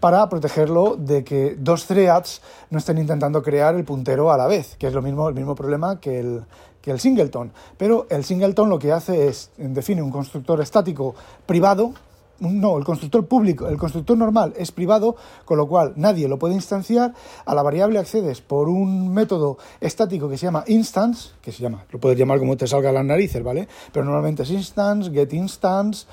para 0.00 0.28
protegerlo 0.28 0.96
de 0.96 1.24
que 1.24 1.56
dos 1.58 1.86
threads 1.86 2.40
no 2.70 2.78
estén 2.78 2.98
intentando 2.98 3.42
crear 3.42 3.74
el 3.74 3.84
puntero 3.84 4.30
a 4.32 4.36
la 4.36 4.46
vez, 4.46 4.76
que 4.76 4.86
es 4.86 4.94
lo 4.94 5.02
mismo, 5.02 5.28
el 5.28 5.34
mismo 5.34 5.54
problema 5.54 6.00
que 6.00 6.20
el, 6.20 6.44
que 6.80 6.90
el 6.90 7.00
singleton. 7.00 7.52
Pero 7.76 8.06
el 8.10 8.24
singleton 8.24 8.68
lo 8.68 8.78
que 8.78 8.92
hace 8.92 9.28
es 9.28 9.50
define 9.56 10.02
un 10.02 10.10
constructor 10.10 10.60
estático 10.60 11.14
privado 11.46 11.94
no, 12.40 12.78
el 12.78 12.84
constructor 12.84 13.26
público, 13.26 13.68
el 13.68 13.76
constructor 13.76 14.16
normal 14.16 14.54
es 14.56 14.70
privado, 14.70 15.16
con 15.44 15.58
lo 15.58 15.66
cual 15.66 15.94
nadie 15.96 16.28
lo 16.28 16.38
puede 16.38 16.54
instanciar. 16.54 17.12
A 17.44 17.54
la 17.54 17.62
variable 17.62 17.98
accedes 17.98 18.40
por 18.40 18.68
un 18.68 19.12
método 19.12 19.58
estático 19.80 20.28
que 20.28 20.38
se 20.38 20.46
llama 20.46 20.64
instance, 20.68 21.30
que 21.42 21.50
se 21.50 21.62
llama, 21.62 21.84
lo 21.90 21.98
puedes 21.98 22.18
llamar 22.18 22.38
como 22.38 22.56
te 22.56 22.66
salga 22.66 22.90
a 22.90 22.92
las 22.92 23.04
narices, 23.04 23.42
¿vale? 23.42 23.66
Pero 23.92 24.04
normalmente 24.04 24.44
es 24.44 24.50
instance, 24.50 25.10
get 25.10 25.32
instance, 25.32 26.06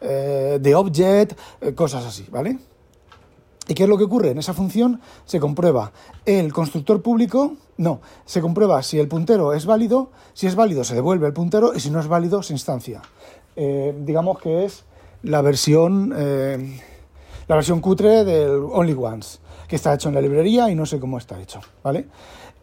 eh, 0.00 0.60
the 0.62 0.74
object, 0.74 1.38
eh, 1.60 1.74
cosas 1.74 2.04
así, 2.04 2.26
¿vale? 2.30 2.58
¿Y 3.68 3.74
qué 3.74 3.84
es 3.84 3.88
lo 3.88 3.96
que 3.96 4.04
ocurre? 4.04 4.30
En 4.30 4.38
esa 4.38 4.54
función 4.54 5.00
se 5.24 5.40
comprueba 5.40 5.92
el 6.26 6.52
constructor 6.52 7.00
público, 7.02 7.54
no, 7.76 8.00
se 8.24 8.40
comprueba 8.40 8.82
si 8.82 8.98
el 8.98 9.08
puntero 9.08 9.52
es 9.52 9.66
válido, 9.66 10.10
si 10.34 10.46
es 10.46 10.54
válido 10.54 10.84
se 10.84 10.94
devuelve 10.94 11.26
el 11.26 11.32
puntero 11.32 11.72
y 11.74 11.80
si 11.80 11.90
no 11.90 12.00
es 12.00 12.08
válido 12.08 12.42
se 12.42 12.52
instancia. 12.52 13.02
Eh, 13.54 13.94
digamos 14.00 14.38
que 14.38 14.64
es 14.64 14.84
la 15.22 15.42
versión, 15.42 16.12
eh, 16.16 16.80
la 17.48 17.56
versión 17.56 17.80
cutre 17.80 18.24
del 18.24 18.50
Only 18.50 18.94
Ones, 18.94 19.40
que 19.68 19.76
está 19.76 19.94
hecho 19.94 20.08
en 20.08 20.14
la 20.14 20.20
librería 20.20 20.70
y 20.70 20.74
no 20.74 20.86
sé 20.86 20.98
cómo 20.98 21.18
está 21.18 21.40
hecho, 21.40 21.60
¿vale? 21.82 22.06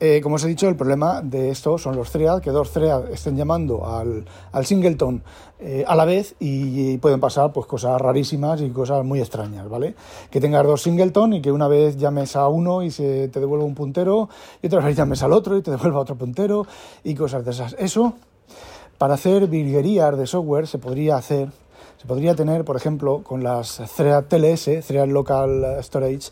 Eh, 0.01 0.21
como 0.23 0.35
os 0.35 0.43
he 0.45 0.47
dicho, 0.47 0.69
el 0.69 0.77
problema 0.77 1.21
de 1.21 1.49
esto 1.49 1.77
son 1.77 1.97
los 1.97 2.09
threads, 2.09 2.39
que 2.39 2.51
dos 2.51 2.71
threads 2.71 3.09
estén 3.09 3.35
llamando 3.35 3.85
al, 3.85 4.23
al 4.53 4.65
singleton 4.65 5.21
eh, 5.59 5.83
a 5.85 5.93
la 5.93 6.05
vez 6.05 6.35
y, 6.39 6.97
pueden 6.99 7.19
pasar 7.19 7.51
pues 7.51 7.65
cosas 7.65 7.99
rarísimas 7.99 8.61
y 8.61 8.69
cosas 8.69 9.03
muy 9.03 9.19
extrañas, 9.19 9.67
¿vale? 9.67 9.95
Que 10.31 10.39
tengas 10.39 10.65
dos 10.65 10.83
singleton 10.83 11.33
y 11.33 11.41
que 11.41 11.51
una 11.51 11.67
vez 11.67 11.97
llames 11.97 12.37
a 12.37 12.47
uno 12.47 12.81
y 12.81 12.91
se 12.91 13.27
te 13.27 13.41
devuelva 13.41 13.65
un 13.65 13.75
puntero 13.75 14.29
y 14.61 14.67
otra 14.67 14.79
vez 14.79 14.95
llames 14.95 15.21
al 15.21 15.33
otro 15.33 15.57
y 15.57 15.61
te 15.61 15.71
devuelva 15.71 15.99
otro 15.99 16.15
puntero 16.15 16.65
y 17.03 17.13
cosas 17.13 17.43
de 17.43 17.51
esas. 17.51 17.75
Eso, 17.77 18.13
para 18.97 19.15
hacer 19.15 19.47
virguerías 19.47 20.17
de 20.17 20.27
software 20.27 20.65
se 20.65 20.77
podría 20.77 21.17
hacer 21.17 21.49
se 21.99 22.07
podría 22.07 22.33
tener, 22.33 22.63
por 22.63 22.77
ejemplo, 22.77 23.23
con 23.23 23.43
las 23.43 23.81
Thread 23.97 24.23
TLS, 24.29 24.87
Thread 24.87 25.09
Local 25.09 25.79
Storage, 25.81 26.31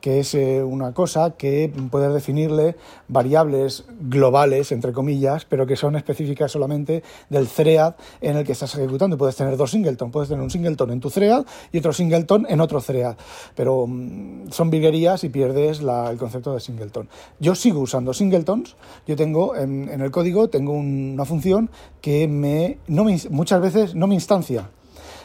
que 0.00 0.20
es 0.20 0.34
eh, 0.34 0.62
una 0.62 0.94
cosa 0.94 1.32
que 1.32 1.70
puedes 1.90 2.14
definirle 2.14 2.76
variables 3.08 3.84
globales, 4.00 4.72
entre 4.72 4.94
comillas, 4.94 5.44
pero 5.44 5.66
que 5.66 5.76
son 5.76 5.96
específicas 5.96 6.50
solamente 6.50 7.02
del 7.28 7.46
thread 7.46 7.94
en 8.22 8.38
el 8.38 8.46
que 8.46 8.52
estás 8.52 8.74
ejecutando. 8.74 9.18
Puedes 9.18 9.36
tener 9.36 9.58
dos 9.58 9.70
singleton, 9.70 10.10
puedes 10.10 10.30
tener 10.30 10.42
un 10.42 10.50
singleton 10.50 10.90
en 10.92 11.00
tu 11.00 11.10
thread 11.10 11.44
y 11.72 11.78
otro 11.78 11.92
singleton 11.92 12.46
en 12.48 12.62
otro 12.62 12.80
thread, 12.80 13.14
pero 13.54 13.86
mm, 13.86 14.50
son 14.50 14.70
virguerías 14.70 15.24
y 15.24 15.28
pierdes 15.28 15.80
el 15.80 16.16
concepto 16.16 16.54
de 16.54 16.60
singleton. 16.60 17.06
Yo 17.38 17.54
sigo 17.54 17.80
usando 17.80 18.14
singletons, 18.14 18.76
yo 19.06 19.14
tengo 19.14 19.54
en, 19.56 19.90
el 19.90 20.10
código 20.10 20.48
tengo 20.48 20.72
una 20.72 21.26
función 21.26 21.68
que 22.00 22.26
me, 22.28 22.78
no 22.86 23.04
me, 23.04 23.20
muchas 23.28 23.60
veces 23.60 23.94
no 23.94 24.06
me 24.06 24.14
instancia 24.14 24.70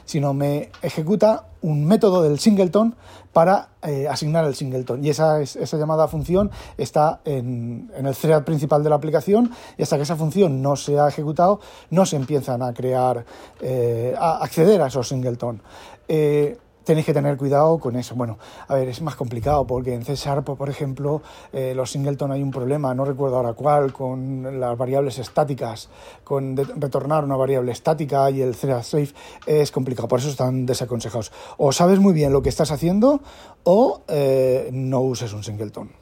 sino 0.07 0.33
me 0.33 0.71
ejecuta 0.81 1.45
un 1.61 1.85
método 1.85 2.23
del 2.23 2.39
singleton 2.39 2.95
para 3.33 3.69
eh, 3.83 4.07
asignar 4.09 4.45
el 4.45 4.55
singleton. 4.55 5.03
Y 5.05 5.09
esa, 5.09 5.41
esa 5.41 5.77
llamada 5.77 6.07
función 6.07 6.49
está 6.77 7.19
en, 7.25 7.91
el 7.95 8.15
thread 8.15 8.43
principal 8.43 8.83
de 8.83 8.89
la 8.89 8.95
aplicación 8.95 9.51
y 9.77 9.83
hasta 9.83 9.97
que 9.97 10.03
esa 10.03 10.15
función 10.15 10.61
no 10.61 10.75
se 10.75 10.97
ha 10.97 11.07
ejecutado, 11.07 11.59
no 11.91 12.05
se 12.05 12.15
empiezan 12.15 12.63
a 12.63 12.73
crear, 12.73 13.25
eh, 13.61 14.15
a 14.17 14.37
acceder 14.43 14.81
a 14.81 14.87
esos 14.87 15.07
singleton. 15.07 15.61
Eh, 16.07 16.57
tenéis 16.87 17.05
que 17.05 17.13
tener 17.13 17.35
cuidado 17.35 17.77
con 17.79 17.97
eso. 17.97 18.15
Bueno, 18.15 18.39
a 18.69 18.73
ver, 18.73 18.87
es 18.87 19.01
más 19.01 19.15
complicado 19.15 19.67
porque 19.67 19.93
en 19.93 20.05
C 20.05 20.15
por 20.41 20.69
ejemplo, 20.69 21.21
eh, 21.51 21.73
los 21.75 21.91
singleton 21.91 22.31
hay 22.31 22.41
un 22.41 22.49
problema, 22.49 22.95
no 22.95 23.03
recuerdo 23.03 23.35
ahora 23.35 23.53
cuál, 23.53 23.91
con 23.91 24.59
las 24.59 24.77
variables 24.77 25.19
estáticas, 25.19 25.89
con 26.23 26.55
retornar 26.55 27.25
una 27.25 27.35
variable 27.35 27.73
estática 27.73 28.31
y 28.31 28.41
el 28.41 28.55
safe 28.55 29.09
es 29.45 29.71
complicado, 29.71 30.07
por 30.07 30.19
eso 30.19 30.29
están 30.29 30.65
desaconsejados. 30.65 31.33
O 31.57 31.73
sabes 31.73 31.99
muy 31.99 32.13
bien 32.13 32.31
lo 32.31 32.41
que 32.41 32.49
estás 32.49 32.71
haciendo 32.71 33.19
o 33.63 34.01
eh, 34.07 34.69
no 34.71 35.01
uses 35.01 35.33
un 35.33 35.43
singleton 35.43 35.96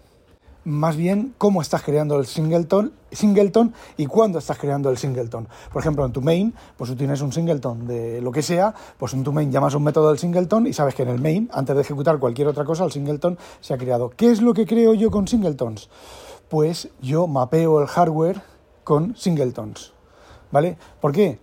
más 0.66 0.98
bien 0.98 1.34
cómo 1.38 1.62
estás 1.62 1.84
creando 1.84 2.20
el 2.20 2.26
singleton, 2.26 2.92
singleton 3.12 3.74
y 3.98 4.08
cuándo 4.08 4.40
estás 4.40 4.58
creando 4.58 4.90
el 4.90 4.98
singleton. 4.98 5.48
Por 5.72 5.82
ejemplo, 5.82 6.06
en 6.06 6.12
tu 6.12 6.22
main, 6.22 6.54
pues 6.76 6.90
tú 6.90 6.96
tienes 6.96 7.22
un 7.22 7.32
singleton 7.32 7.88
de 7.88 8.20
lo 8.20 8.32
que 8.32 8.42
sea, 8.42 8.74
pues 8.98 9.14
en 9.14 9.24
tu 9.24 9.32
main 9.32 9.52
llamas 9.52 9.76
un 9.76 9.84
método 9.84 10.10
del 10.10 10.18
singleton 10.18 10.68
y 10.68 10.74
sabes 10.74 10.96
que 10.96 11.04
en 11.04 11.10
el 11.10 11.22
main, 11.22 11.50
antes 11.54 11.76
de 11.76 11.82
ejecutar 11.82 12.20
cualquier 12.20 12.48
otra 12.48 12.66
cosa, 12.66 12.84
el 12.84 12.92
singleton 12.92 13.38
se 13.62 13.74
ha 13.74 13.78
creado. 13.78 14.10
¿Qué 14.10 14.32
es 14.32 14.42
lo 14.42 14.54
que 14.54 14.66
creo 14.66 14.94
yo 14.96 15.12
con 15.12 15.28
singletons? 15.28 15.90
Pues 16.50 16.90
yo 17.02 17.28
mapeo 17.28 17.82
el 17.82 17.88
hardware 17.88 18.42
con 18.84 19.16
singletons. 19.16 19.94
¿Vale? 20.52 20.78
¿Por 21.00 21.12
qué? 21.12 21.40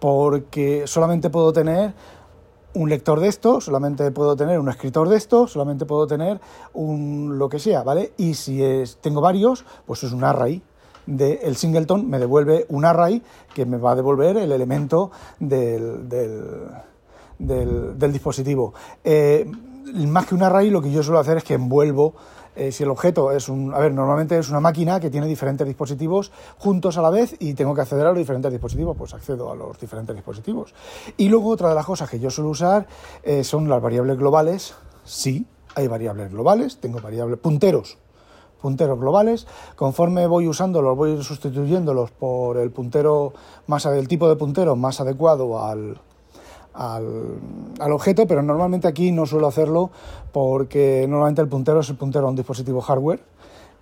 Porque 0.00 0.84
solamente 0.86 1.30
puedo 1.30 1.52
tener 1.52 1.94
un 2.74 2.90
lector 2.90 3.20
de 3.20 3.28
esto, 3.28 3.60
solamente 3.60 4.10
puedo 4.10 4.36
tener 4.36 4.58
un 4.58 4.68
escritor 4.68 5.08
de 5.08 5.16
esto, 5.16 5.46
solamente 5.46 5.86
puedo 5.86 6.06
tener 6.06 6.40
un 6.72 7.38
lo 7.38 7.48
que 7.48 7.58
sea, 7.58 7.82
¿vale? 7.82 8.12
Y 8.16 8.34
si 8.34 8.62
es, 8.62 8.98
tengo 9.00 9.20
varios, 9.20 9.64
pues 9.86 10.02
es 10.02 10.12
un 10.12 10.24
array. 10.24 10.62
De, 11.06 11.40
el 11.42 11.56
singleton 11.56 12.08
me 12.08 12.18
devuelve 12.18 12.64
un 12.70 12.84
array 12.84 13.22
que 13.54 13.66
me 13.66 13.76
va 13.76 13.92
a 13.92 13.94
devolver 13.94 14.38
el 14.38 14.52
elemento 14.52 15.10
del, 15.38 16.08
del, 17.38 18.12
dispositivo. 18.12 18.74
Eh, 19.04 19.50
más 19.92 20.26
que 20.26 20.34
un 20.34 20.42
array, 20.42 20.70
lo 20.70 20.80
que 20.80 20.90
yo 20.90 21.02
suelo 21.02 21.18
hacer 21.18 21.38
es 21.38 21.44
que 21.44 21.54
envuelvo 21.54 22.14
eh, 22.56 22.70
si 22.70 22.84
el 22.84 22.90
objeto 22.90 23.32
es 23.32 23.48
un... 23.48 23.74
A 23.74 23.78
ver, 23.78 23.92
normalmente 23.92 24.38
es 24.38 24.48
una 24.48 24.60
máquina 24.60 25.00
que 25.00 25.10
tiene 25.10 25.26
diferentes 25.26 25.66
dispositivos 25.66 26.30
juntos 26.58 26.96
a 26.96 27.02
la 27.02 27.10
vez 27.10 27.36
y 27.40 27.54
tengo 27.54 27.74
que 27.74 27.80
acceder 27.80 28.06
a 28.06 28.10
los 28.10 28.18
diferentes 28.18 28.50
dispositivos, 28.50 28.96
pues 28.96 29.12
accedo 29.14 29.50
a 29.50 29.56
los 29.56 29.78
diferentes 29.78 30.14
dispositivos. 30.14 30.74
Y 31.16 31.28
luego 31.28 31.50
otra 31.50 31.68
de 31.68 31.74
las 31.74 31.86
cosas 31.86 32.08
que 32.08 32.20
yo 32.20 32.30
suelo 32.30 32.50
usar 32.50 32.86
eh, 33.22 33.42
son 33.42 33.68
las 33.68 33.82
variables 33.82 34.16
globales. 34.18 34.74
Sí, 35.04 35.46
hay 35.74 35.88
variables 35.88 36.30
globales, 36.30 36.78
tengo 36.78 37.00
variables 37.00 37.38
punteros, 37.40 37.98
punteros 38.60 39.00
globales. 39.00 39.46
Conforme 39.74 40.26
voy 40.28 40.46
usándolos, 40.46 40.96
voy 40.96 41.22
sustituyéndolos 41.22 42.12
por 42.12 42.58
el 42.58 42.70
puntero 42.70 43.32
más 43.66 43.82
del 43.84 44.06
tipo 44.06 44.28
de 44.28 44.36
puntero 44.36 44.76
más 44.76 45.00
adecuado 45.00 45.64
al, 45.64 45.98
al, 46.74 47.38
al, 47.78 47.92
objeto, 47.92 48.26
pero 48.26 48.42
normalmente 48.42 48.88
aquí 48.88 49.12
no 49.12 49.26
suelo 49.26 49.46
hacerlo 49.46 49.90
porque 50.32 51.06
normalmente 51.08 51.42
el 51.42 51.48
puntero 51.48 51.80
es 51.80 51.88
el 51.88 51.96
puntero 51.96 52.26
a 52.26 52.30
un 52.30 52.36
dispositivo 52.36 52.80
hardware 52.80 53.20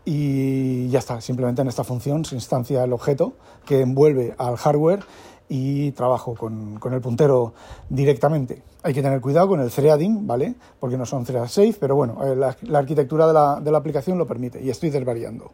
y 0.05 0.88
ya 0.88 0.98
está, 0.98 1.20
simplemente 1.20 1.62
en 1.62 1.68
esta 1.68 1.85
función 1.85 2.24
se 2.24 2.35
instancia 2.35 2.83
el 2.83 2.92
objeto 2.92 3.35
que 3.64 3.81
envuelve 3.81 4.35
al 4.37 4.57
hardware 4.57 5.05
y 5.48 5.92
trabajo 5.92 6.35
con, 6.35 6.78
con, 6.78 6.94
el 6.94 7.00
puntero 7.00 7.52
directamente. 7.88 8.62
Hay 8.83 8.94
que 8.94 9.02
tener 9.02 9.20
cuidado 9.20 9.48
con 9.48 9.61
el 9.61 9.70
threading, 9.70 10.26
¿vale? 10.26 10.55
Porque 10.81 10.96
no 10.96 11.05
son 11.05 11.24
thread 11.24 11.46
safe, 11.46 11.76
pero 11.78 11.94
bueno, 11.94 12.24
eh, 12.24 12.35
la, 12.35 12.57
la 12.62 12.78
arquitectura 12.78 13.26
de 13.26 13.33
la, 13.35 13.61
de 13.61 13.70
la, 13.70 13.78
aplicación 13.78 14.16
lo 14.16 14.26
permite 14.26 14.62
y 14.62 14.70
estoy 14.70 14.90
desvariando. 14.90 15.52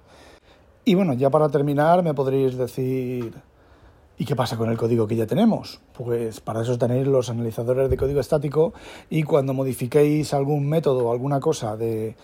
Y 0.84 0.94
bueno, 0.94 1.14
ya 1.14 1.30
para 1.30 1.48
terminar 1.48 2.02
me 2.02 2.14
podréis 2.14 2.56
decir 2.56 3.34
¿Y 4.20 4.24
qué 4.24 4.34
pasa 4.34 4.56
con 4.56 4.68
el 4.68 4.76
código 4.76 5.06
que 5.06 5.14
ya 5.14 5.26
tenemos? 5.26 5.80
Pues 5.96 6.40
para 6.40 6.62
eso 6.62 6.76
tenéis 6.76 7.06
los 7.06 7.30
analizadores 7.30 7.88
de 7.88 7.96
código 7.96 8.18
estático 8.18 8.72
y 9.08 9.22
cuando 9.22 9.54
modifiquéis 9.54 10.34
algún 10.34 10.68
método 10.68 11.06
o 11.06 11.12
alguna 11.12 11.38
cosa 11.38 11.76
de, 11.76 12.16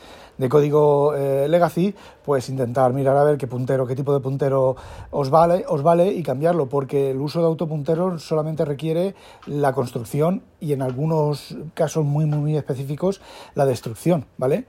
código 0.51 1.15
eh, 1.15 1.47
legacy, 1.49 1.95
pues 2.25 2.49
intentar 2.49 2.93
mirar 2.93 3.17
a 3.17 3.23
ver 3.23 3.39
qué 3.39 3.47
puntero, 3.47 3.87
qué 3.87 3.95
tipo 3.95 4.13
de 4.13 4.19
puntero 4.19 4.75
os 5.13 5.31
vale, 5.31 5.65
os 5.69 5.85
vale 5.85 6.09
y 6.09 6.25
cambiarlo, 6.25 6.69
porque 6.69 7.13
el 7.13 7.21
uso 7.21 7.39
de 7.39 7.47
autopunteros 7.47 8.25
solamente 8.25 8.65
requiere 8.65 9.15
la 9.47 9.73
construcción 9.73 10.43
y 10.59 10.73
en 10.73 10.83
algunos 10.83 11.57
casos 11.75 12.05
muy, 12.05 12.25
muy 12.25 12.57
específicos 12.57 13.21
la 13.55 13.67
destrucción, 13.67 14.27
¿vale? 14.37 14.67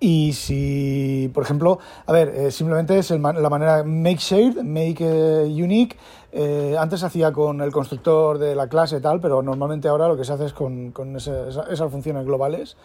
Y 0.00 0.32
si, 0.32 1.30
por 1.32 1.44
ejemplo, 1.44 1.78
a 2.06 2.12
ver, 2.12 2.28
eh, 2.28 2.50
simplemente 2.50 2.98
es 2.98 3.10
la 3.10 3.18
manera 3.48 3.84
make 3.84 4.18
shared, 4.18 4.62
make 4.62 4.98
eh, 5.00 5.44
unique. 5.46 5.96
Eh, 6.32 6.76
antes 6.78 7.02
hacía 7.02 7.32
con 7.32 7.60
el 7.60 7.70
constructor 7.70 8.38
de 8.38 8.54
la 8.54 8.68
clase 8.68 9.00
tal, 9.00 9.20
pero 9.20 9.40
normalmente 9.40 9.88
ahora 9.88 10.08
lo 10.08 10.16
que 10.16 10.24
se 10.24 10.32
hace 10.32 10.46
es 10.46 10.52
con, 10.52 10.90
con 10.90 11.16
esas 11.16 11.90
funciones 11.90 12.24
globales 12.26 12.76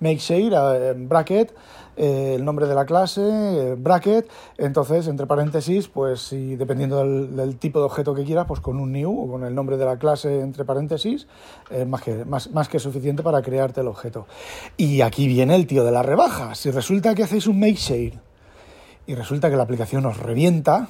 make 0.00 0.18
share, 0.18 0.52
eh, 0.52 0.94
bracket, 0.96 1.54
eh, 1.96 2.34
el 2.36 2.44
nombre 2.44 2.66
de 2.66 2.74
la 2.74 2.84
clase, 2.84 3.22
eh, 3.22 3.74
bracket, 3.78 4.28
entonces 4.58 5.06
entre 5.06 5.26
paréntesis, 5.26 5.88
pues 5.88 6.20
si 6.20 6.56
dependiendo 6.56 6.98
del, 6.98 7.56
tipo 7.56 7.78
de 7.78 7.86
objeto 7.86 8.14
que 8.14 8.24
quieras, 8.24 8.46
pues 8.46 8.60
con 8.60 8.80
un 8.80 8.92
new 8.92 9.10
o 9.10 9.30
con 9.30 9.44
el 9.44 9.54
nombre 9.54 9.76
de 9.76 9.84
la 9.84 9.98
clase 9.98 10.40
entre 10.40 10.64
paréntesis, 10.64 11.26
es 11.70 11.86
más, 11.86 12.02
que, 12.02 12.24
más, 12.24 12.50
más 12.50 12.68
que 12.68 12.78
suficiente 12.78 13.22
para 13.22 13.42
crearte 13.42 13.80
el 13.80 13.88
objeto. 13.88 14.26
Y 14.76 15.00
aquí 15.02 15.26
viene 15.28 15.54
el 15.54 15.66
tío 15.66 15.84
de 15.84 15.92
la 15.92 16.02
rebaja. 16.02 16.54
Si 16.54 16.70
resulta 16.70 17.14
que 17.14 17.22
hacéis 17.22 17.46
un 17.46 17.60
make 17.60 17.74
share 17.74 18.18
y 19.06 19.14
resulta 19.14 19.50
que 19.50 19.56
la 19.56 19.62
aplicación 19.62 20.06
os 20.06 20.18
revienta, 20.18 20.88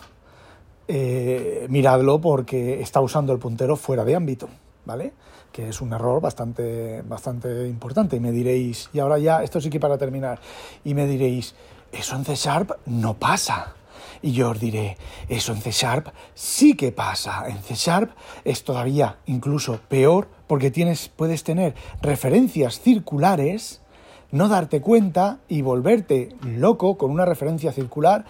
miradlo 1.69 2.21
porque 2.21 2.81
está 2.83 3.01
usando 3.01 3.33
el 3.33 3.38
puntero 3.38 3.77
fuera 3.77 4.05
de 4.05 4.14
ámbito, 4.14 4.49
¿vale? 4.85 5.12
Que 5.55 5.69
es 5.69 5.81
un 5.81 5.93
error 5.93 6.21
bastante, 6.21 7.03
bastante 7.03 7.69
importante. 7.69 8.17
Y 8.17 8.21
me 8.21 8.33
diréis, 8.33 8.90
y 8.93 8.99
ahora 8.99 9.19
ya, 9.19 9.45
esto 9.45 9.61
sí 9.61 9.71
que 9.71 9.79
para 9.79 9.97
terminar, 9.97 10.40
y 10.85 10.95
me 10.95 11.07
diréis, 11.07 11.55
eso 11.93 12.17
en 12.17 12.25
C 12.25 12.35
Sharp 12.35 12.73
no 12.87 13.14
pasa. 13.14 13.75
Y 14.21 14.33
yo 14.33 14.51
os 14.51 14.59
diré, 14.59 14.99
eso 15.29 15.53
en 15.53 15.61
C 15.61 15.71
Sharp 15.71 16.09
sí 16.35 16.75
que 16.75 16.90
pasa. 16.90 17.45
En 17.47 17.62
C 17.62 17.77
Sharp 17.77 18.11
es 18.45 18.64
todavía 18.64 19.19
incluso 19.27 19.79
peor 19.88 20.27
porque 20.49 20.73
tienes, 20.73 21.09
puedes 21.09 21.45
tener 21.45 21.77
referencias 22.03 22.81
circulares, 22.81 23.81
no 24.33 24.49
darte 24.49 24.81
cuenta 24.81 25.38
y 25.47 25.62
volverte 25.62 26.35
loco 26.43 26.99
con 26.99 27.12
una 27.12 27.27
referencia 27.27 27.71
circular 27.71 28.25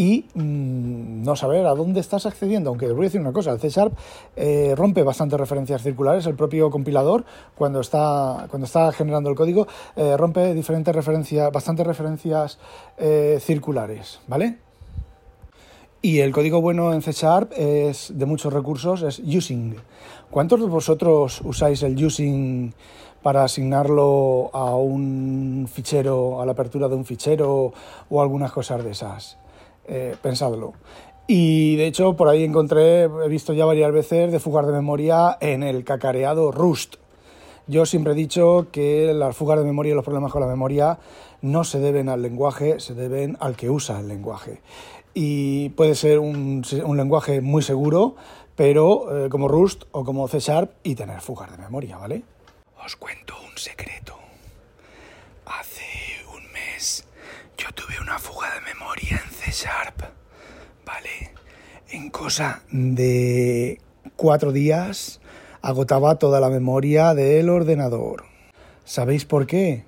y 0.00 0.24
mm, 0.32 1.22
no 1.24 1.36
saber 1.36 1.66
a 1.66 1.74
dónde 1.74 2.00
estás 2.00 2.24
accediendo. 2.24 2.70
Aunque 2.70 2.90
voy 2.90 3.02
a 3.02 3.08
decir 3.08 3.20
una 3.20 3.34
cosa, 3.34 3.50
el 3.50 3.60
C 3.60 3.68
Sharp 3.68 3.92
eh, 4.34 4.72
rompe 4.74 5.02
bastantes 5.02 5.38
referencias 5.38 5.82
circulares, 5.82 6.24
el 6.24 6.36
propio 6.36 6.70
compilador 6.70 7.26
cuando 7.54 7.80
está, 7.80 8.46
cuando 8.48 8.64
está 8.64 8.92
generando 8.92 9.28
el 9.28 9.36
código 9.36 9.66
eh, 9.96 10.16
rompe 10.16 10.54
diferentes 10.54 10.94
referencias, 10.94 11.52
bastantes 11.52 11.86
referencias 11.86 12.58
eh, 12.96 13.40
circulares, 13.42 14.20
¿vale? 14.26 14.56
Y 16.00 16.20
el 16.20 16.32
código 16.32 16.62
bueno 16.62 16.94
en 16.94 17.02
C 17.02 17.12
Sharp 17.12 17.52
es 17.54 18.10
de 18.14 18.24
muchos 18.24 18.54
recursos, 18.54 19.02
es 19.02 19.18
using. 19.18 19.76
¿Cuántos 20.30 20.60
de 20.60 20.66
vosotros 20.66 21.42
usáis 21.44 21.82
el 21.82 22.02
using 22.02 22.72
para 23.22 23.44
asignarlo 23.44 24.48
a 24.54 24.74
un 24.76 25.68
fichero, 25.70 26.40
a 26.40 26.46
la 26.46 26.52
apertura 26.52 26.88
de 26.88 26.94
un 26.94 27.04
fichero 27.04 27.74
o 28.08 28.22
algunas 28.22 28.50
cosas 28.50 28.82
de 28.82 28.92
esas? 28.92 29.36
Eh, 29.86 30.16
pensadlo. 30.20 30.74
Y 31.26 31.76
de 31.76 31.86
hecho, 31.86 32.16
por 32.16 32.28
ahí 32.28 32.42
encontré, 32.42 33.02
he 33.02 33.28
visto 33.28 33.52
ya 33.52 33.64
varias 33.64 33.92
veces 33.92 34.32
de 34.32 34.40
fugas 34.40 34.66
de 34.66 34.72
memoria 34.72 35.38
en 35.40 35.62
el 35.62 35.84
cacareado 35.84 36.50
Rust. 36.50 36.96
Yo 37.68 37.86
siempre 37.86 38.14
he 38.14 38.16
dicho 38.16 38.66
que 38.72 39.14
las 39.14 39.36
fugas 39.36 39.58
de 39.58 39.64
memoria 39.64 39.92
y 39.92 39.94
los 39.94 40.04
problemas 40.04 40.32
con 40.32 40.40
la 40.40 40.48
memoria 40.48 40.98
no 41.40 41.62
se 41.62 41.78
deben 41.78 42.08
al 42.08 42.20
lenguaje, 42.20 42.80
se 42.80 42.94
deben 42.94 43.36
al 43.38 43.54
que 43.54 43.70
usa 43.70 44.00
el 44.00 44.08
lenguaje. 44.08 44.60
Y 45.14 45.68
puede 45.70 45.94
ser 45.94 46.18
un, 46.18 46.64
lenguaje 46.96 47.40
muy 47.40 47.62
seguro, 47.62 48.16
pero 48.56 49.26
eh, 49.26 49.28
como 49.28 49.46
Rust 49.46 49.84
o 49.92 50.04
como 50.04 50.26
C 50.26 50.40
Sharp 50.40 50.72
y 50.82 50.96
tener 50.96 51.20
fugas 51.20 51.50
de 51.50 51.58
memoria, 51.58 51.96
¿vale? 51.96 52.24
Os 52.84 52.96
cuento 52.96 53.34
un 53.48 53.56
secreto. 53.56 54.16
Hace 55.46 55.82
un 55.82 56.09
yo 57.60 57.70
tuve 57.74 58.00
una 58.00 58.18
fuga 58.18 58.48
de 58.54 58.60
memoria 58.72 59.20
en 59.22 59.30
C 59.30 59.50
Sharp, 59.52 60.00
¿vale? 60.86 61.34
En 61.90 62.08
cosa 62.08 62.62
de 62.70 63.78
cuatro 64.16 64.50
días 64.50 65.20
agotaba 65.60 66.18
toda 66.18 66.40
la 66.40 66.48
memoria 66.48 67.12
del 67.12 67.50
ordenador. 67.50 68.24
¿Sabéis 68.86 69.26
por 69.26 69.46
qué? 69.46 69.84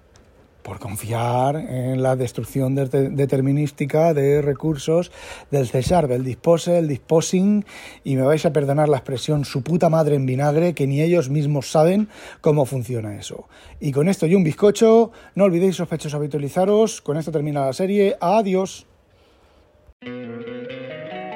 Por 0.63 0.79
confiar 0.79 1.57
en 1.57 2.03
la 2.03 2.17
destrucción 2.17 2.75
determinística 2.75 4.15
de 4.15 4.43
recursos 4.43 5.11
del 5.51 5.69
César, 5.69 6.11
el 6.11 6.25
dispose, 6.25 6.79
el 6.79 6.89
disposing, 6.89 7.65
y 8.05 8.17
me 8.17 8.23
vais 8.23 8.45
a 8.47 8.53
perdonar 8.53 8.89
la 8.89 8.99
expresión 8.99 9.45
su 9.45 9.63
puta 9.63 9.89
madre 9.89 10.17
en 10.17 10.27
vinagre, 10.27 10.75
que 10.75 10.87
ni 10.87 11.01
ellos 11.01 11.29
mismos 11.29 11.71
saben 11.71 12.09
cómo 12.41 12.65
funciona 12.65 13.17
eso. 13.17 13.49
Y 13.81 13.93
con 13.93 14.09
esto 14.09 14.27
y 14.27 14.35
un 14.35 14.45
bizcocho, 14.45 15.11
no 15.35 15.45
olvidéis 15.45 15.77
sospechosos 15.77 16.15
habitualizaros, 16.15 17.01
con 17.01 17.17
esto 17.17 17.33
termina 17.33 17.67
la 17.67 17.73
serie, 17.73 18.17
adiós. 18.21 18.87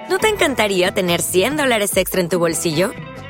¿No 0.09 0.19
te 0.19 0.29
encantaría 0.29 0.95
tener 0.95 1.21
100 1.21 1.57
dólares 1.57 1.97
extra 1.97 2.21
en 2.21 2.29
tu 2.29 2.39
bolsillo? 2.39 2.93